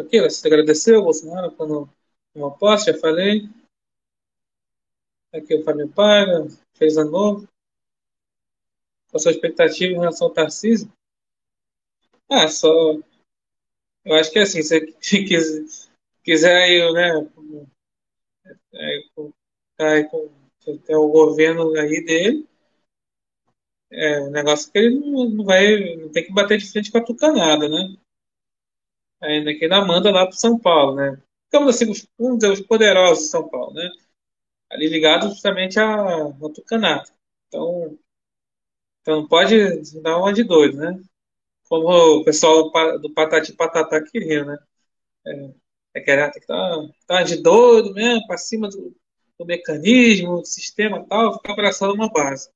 [0.00, 1.88] Aqui, você agradeceu, Bolsonaro, quando
[2.34, 3.48] uma posse, já falei.
[5.34, 7.46] Aqui o Fábio Paga, fez a novo.
[9.08, 10.90] Qual a sua expectativa em relação ao Tarcísio?
[12.28, 12.68] Ah, só.
[14.04, 15.90] Eu acho que é assim, se você quiser,
[16.22, 17.30] quiser aí, né?
[18.74, 19.32] É, com,
[19.76, 20.30] tá com,
[20.78, 22.48] tem o governo aí dele.
[23.90, 25.96] É, o negócio é que ele não, não vai.
[25.96, 27.96] Não tem que bater de frente com a tucanada, né?
[29.20, 31.22] Ainda que ainda manda lá para São Paulo, né?
[31.46, 33.88] Ficamos assim, os, os poderosos de São Paulo, né?
[34.70, 37.08] Ali ligados justamente a tucanada.
[37.48, 37.98] Então,
[39.00, 39.56] então pode
[40.02, 41.00] dar uma de doido, né?
[41.68, 41.88] Como
[42.20, 44.58] o pessoal do Patati Patatá queria, né?
[45.26, 45.54] É,
[45.94, 48.94] é que era, que estar tá de doido mesmo, para cima do,
[49.38, 52.50] do, mecanismo, do sistema tal, ficar abraçando uma base.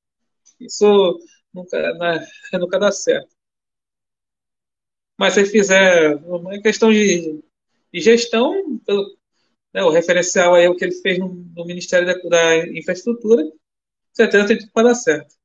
[0.59, 1.19] Isso
[1.53, 2.27] nunca, né,
[2.59, 3.29] nunca dá certo.
[5.17, 7.43] Mas se fizer uma questão de,
[7.93, 9.05] de gestão, pelo,
[9.73, 13.43] né, o referencial aí é o que ele fez no, no Ministério da, da Infraestrutura,
[14.13, 15.40] certeza tem tudo para dar certo.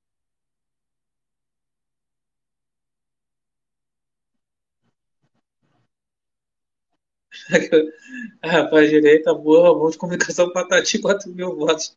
[8.44, 11.96] Rapaz, direita, boa, bom de comunicação Patati, 4 mil votos.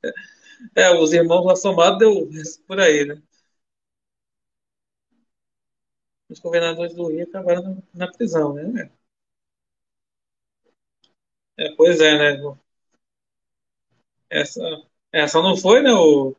[0.75, 2.29] É, os irmãos lá somados deu
[2.67, 3.21] por aí, né?
[6.27, 8.89] Os governadores do Rio acabaram na prisão, né?
[11.57, 12.41] É, pois é, né?
[14.29, 14.61] Essa,
[15.11, 15.91] essa não foi, né?
[15.93, 16.35] O,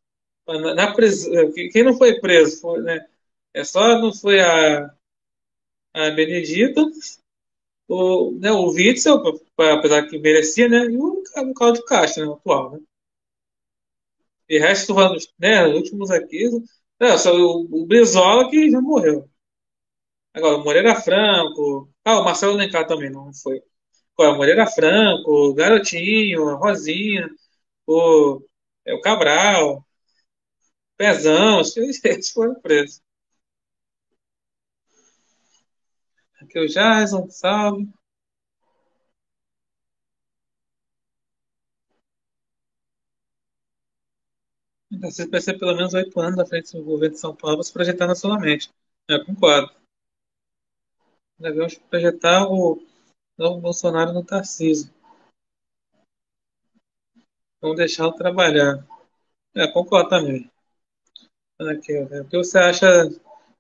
[0.49, 3.07] na, na prisão, quem não foi preso foi, né?
[3.55, 4.95] É só não foi a,
[5.95, 6.83] a Benedita,
[7.91, 9.21] o, né, o Witzel,
[9.59, 10.85] apesar que merecia, né?
[10.87, 12.81] E o, o Cláudio Castro, né, atual, né?
[14.49, 14.95] E resto,
[15.39, 16.49] né, os últimos aqui,
[17.01, 19.29] né, só o, o Brizola que já morreu.
[20.35, 23.63] Agora, o Moreira Franco, ah, o Marcelo Lencar também não foi.
[24.19, 27.29] Agora, o Moreira Franco, o Garotinho, a Rosinha,
[27.87, 28.43] o,
[28.87, 29.85] é, o Cabral,
[30.97, 31.63] Pezão,
[32.05, 33.03] eles foram presos.
[36.51, 37.89] Aqui o Jason, salve.
[45.01, 47.63] Você vai ser pelo menos oito anos à frente do governo de São Paulo para
[47.63, 48.69] se projetar nacionalmente.
[49.09, 49.73] Eu concordo.
[51.39, 52.85] Devemos projetar o
[53.39, 54.93] novo Bolsonaro no Tarcísio.
[57.61, 58.85] Vamos deixá-lo trabalhar.
[59.55, 60.51] É, concordo também.
[61.61, 62.87] Aqui, o que você acha,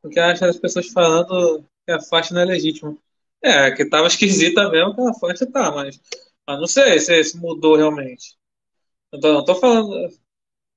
[0.02, 2.96] o que acha das pessoas falando que a faixa não é legítima?
[3.42, 6.00] É, que tava esquisita mesmo que a faixa tá, mas,
[6.46, 8.36] mas não sei se, se mudou realmente.
[9.12, 10.10] Não tô, não tô falando.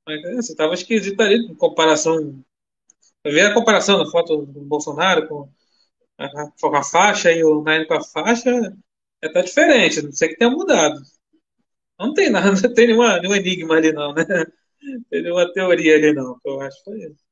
[0.07, 2.43] Mas assim, tava esquisito ali em comparação.
[3.25, 5.49] Ver a comparação da foto do Bolsonaro com
[6.17, 8.49] a, com a faixa e o Nine com a faixa
[9.23, 11.01] é até diferente, não sei que tenha mudado.
[11.99, 14.23] Não tem nada, não tem nenhuma, nenhum enigma ali não, né?
[14.83, 17.23] Não tem nenhuma teoria ali não, eu acho que foi isso.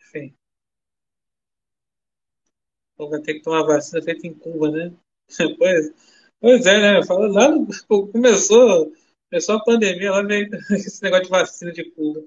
[0.00, 0.36] Enfim.
[3.08, 4.92] Vai ter que tomar vacina feita em Cuba, né?
[5.58, 5.92] Pois,
[6.40, 7.06] pois é, né?
[7.06, 7.48] Fala, lá
[7.88, 8.92] começou,
[9.30, 12.24] começou a pandemia, lá veio esse negócio de vacina de Cuba.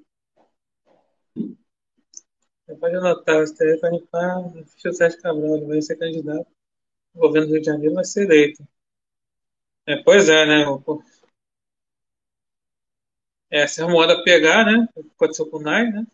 [2.80, 4.40] Pode anotar, o STF vai limpar,
[4.90, 6.48] o Sérgio Cabral, ele vai ser candidato.
[7.14, 8.64] O governo do Rio de Janeiro vai ser eleito.
[9.86, 10.66] É, pois é, né?
[13.52, 14.88] É, se a pegar, né?
[15.16, 16.06] Aconteceu com o Nai, né?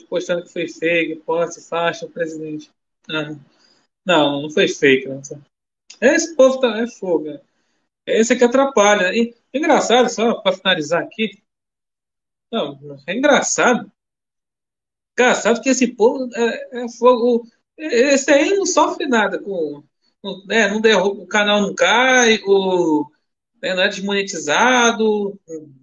[0.00, 2.70] Depois postando que foi fake, posse, faixa, presidente.
[3.08, 3.36] Ah,
[4.06, 5.20] não, não foi fake, não.
[6.00, 7.40] Esse povo tá, é fogo, né?
[8.06, 9.14] Esse que atrapalha.
[9.14, 11.42] E, engraçado, só para finalizar aqui,
[12.50, 13.90] não, é engraçado.
[15.12, 17.46] Engraçado que esse povo é, é fogo.
[17.76, 19.82] Esse aí não sofre nada com.
[20.46, 23.10] Né, não derruba, o canal não cai, o,
[23.60, 25.36] né, não é desmonetizado,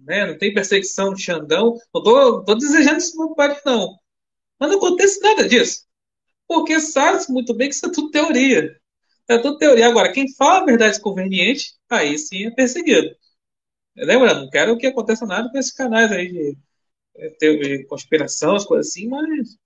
[0.06, 1.78] né, não tem perseguição de Xandão.
[1.94, 3.99] Não tô, tô desejando isso no parte, não.
[4.60, 5.86] Mas não acontece nada disso.
[6.46, 8.76] Porque sabe muito bem que isso é tudo teoria.
[9.28, 9.88] É tudo teoria.
[9.88, 13.16] Agora, quem fala a verdade conveniente, aí sim é perseguido.
[13.96, 14.34] Lembra?
[14.34, 16.56] Não quero que aconteça nada com esses canais aí
[17.38, 19.56] de, de conspiração, as coisas assim, mas,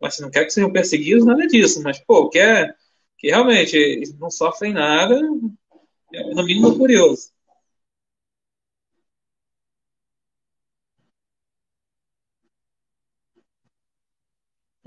[0.00, 1.82] mas não quero que sejam perseguidos, nada disso.
[1.82, 2.76] Mas, pô, quer
[3.18, 5.18] que realmente não sofrem nada,
[6.12, 7.30] é no mínimo curioso.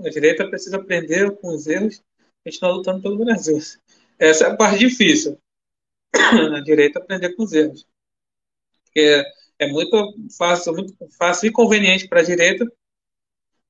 [0.04, 2.02] A direita precisa aprender com os erros
[2.44, 3.58] a gente está lutando pelo Brasil.
[4.18, 5.40] Essa é a parte difícil.
[6.14, 7.86] A direita aprender com os erros.
[8.84, 9.24] Porque
[9.58, 12.70] é muito fácil, muito fácil e conveniente para a direita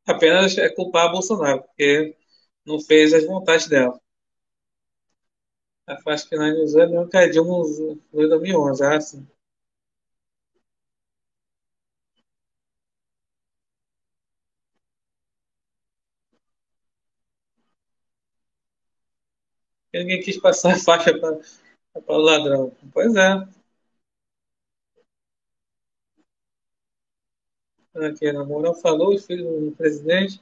[0.06, 2.16] apenas é culpar Bolsonaro, porque
[2.64, 3.98] não fez as vontades dela.
[5.86, 8.98] A faixa que nós usamos é que a Dilma usou em 2011, ah,
[19.94, 21.38] Ninguém quis passar a faixa para
[22.08, 22.72] o ladrão.
[22.92, 23.46] Pois é.
[27.94, 30.40] Aqui, na moral, falou, os filhos do presidente,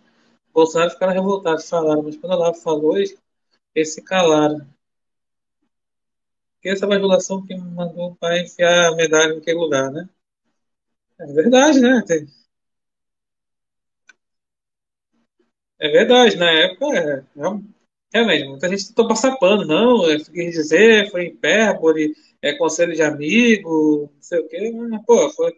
[0.52, 3.16] Bolsonaro ficaram revoltados, falaram, mas quando ela falou, eles,
[3.74, 4.66] eles se calaram.
[6.62, 10.08] Que essa bajulação que mandou para enfiar a medalha naquele lugar, né?
[11.18, 12.02] É verdade, né?
[15.78, 17.24] É verdade, na época, é,
[18.12, 22.94] é, realmente, muita gente tentou passar pano, não, é, quis dizer, foi hipérbole, é conselho
[22.94, 25.52] de amigo, não sei o quê, mas, pô, foi,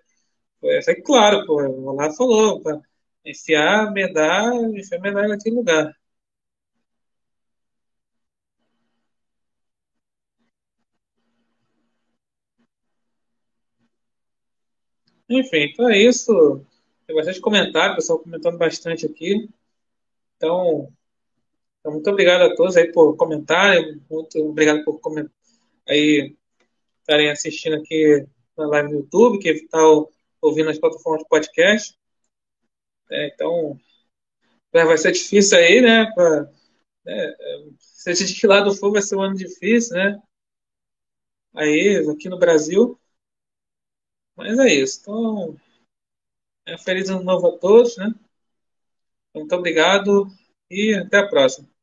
[0.60, 2.80] foi, foi claro, pô, o Olavo falou, pra
[3.26, 5.94] enfiar medalha, enfiar medalha naquele lugar.
[15.28, 16.64] Enfim, então é isso,
[17.06, 19.48] tem bastante comentário, o pessoal comentando bastante aqui,
[20.36, 20.92] então,
[21.84, 24.98] então, muito obrigado a todos aí por comentarem, muito obrigado por
[25.86, 26.34] aí
[27.00, 28.26] estarem assistindo aqui
[28.56, 29.78] na live no YouTube, que está
[30.40, 31.94] ouvindo nas plataformas de podcast.
[33.10, 33.78] É, então,
[34.72, 36.10] é, vai ser difícil aí, né?
[36.14, 36.50] Pra,
[37.04, 37.36] né
[37.78, 40.22] se a gente lá do fogo vai ser um ano difícil, né?
[41.54, 42.98] Aí, aqui no Brasil.
[44.34, 45.00] Mas é isso.
[45.02, 45.60] Então,
[46.64, 48.10] é, feliz ano novo a todos, né?
[49.34, 50.28] Muito obrigado
[50.70, 51.73] e até a próxima.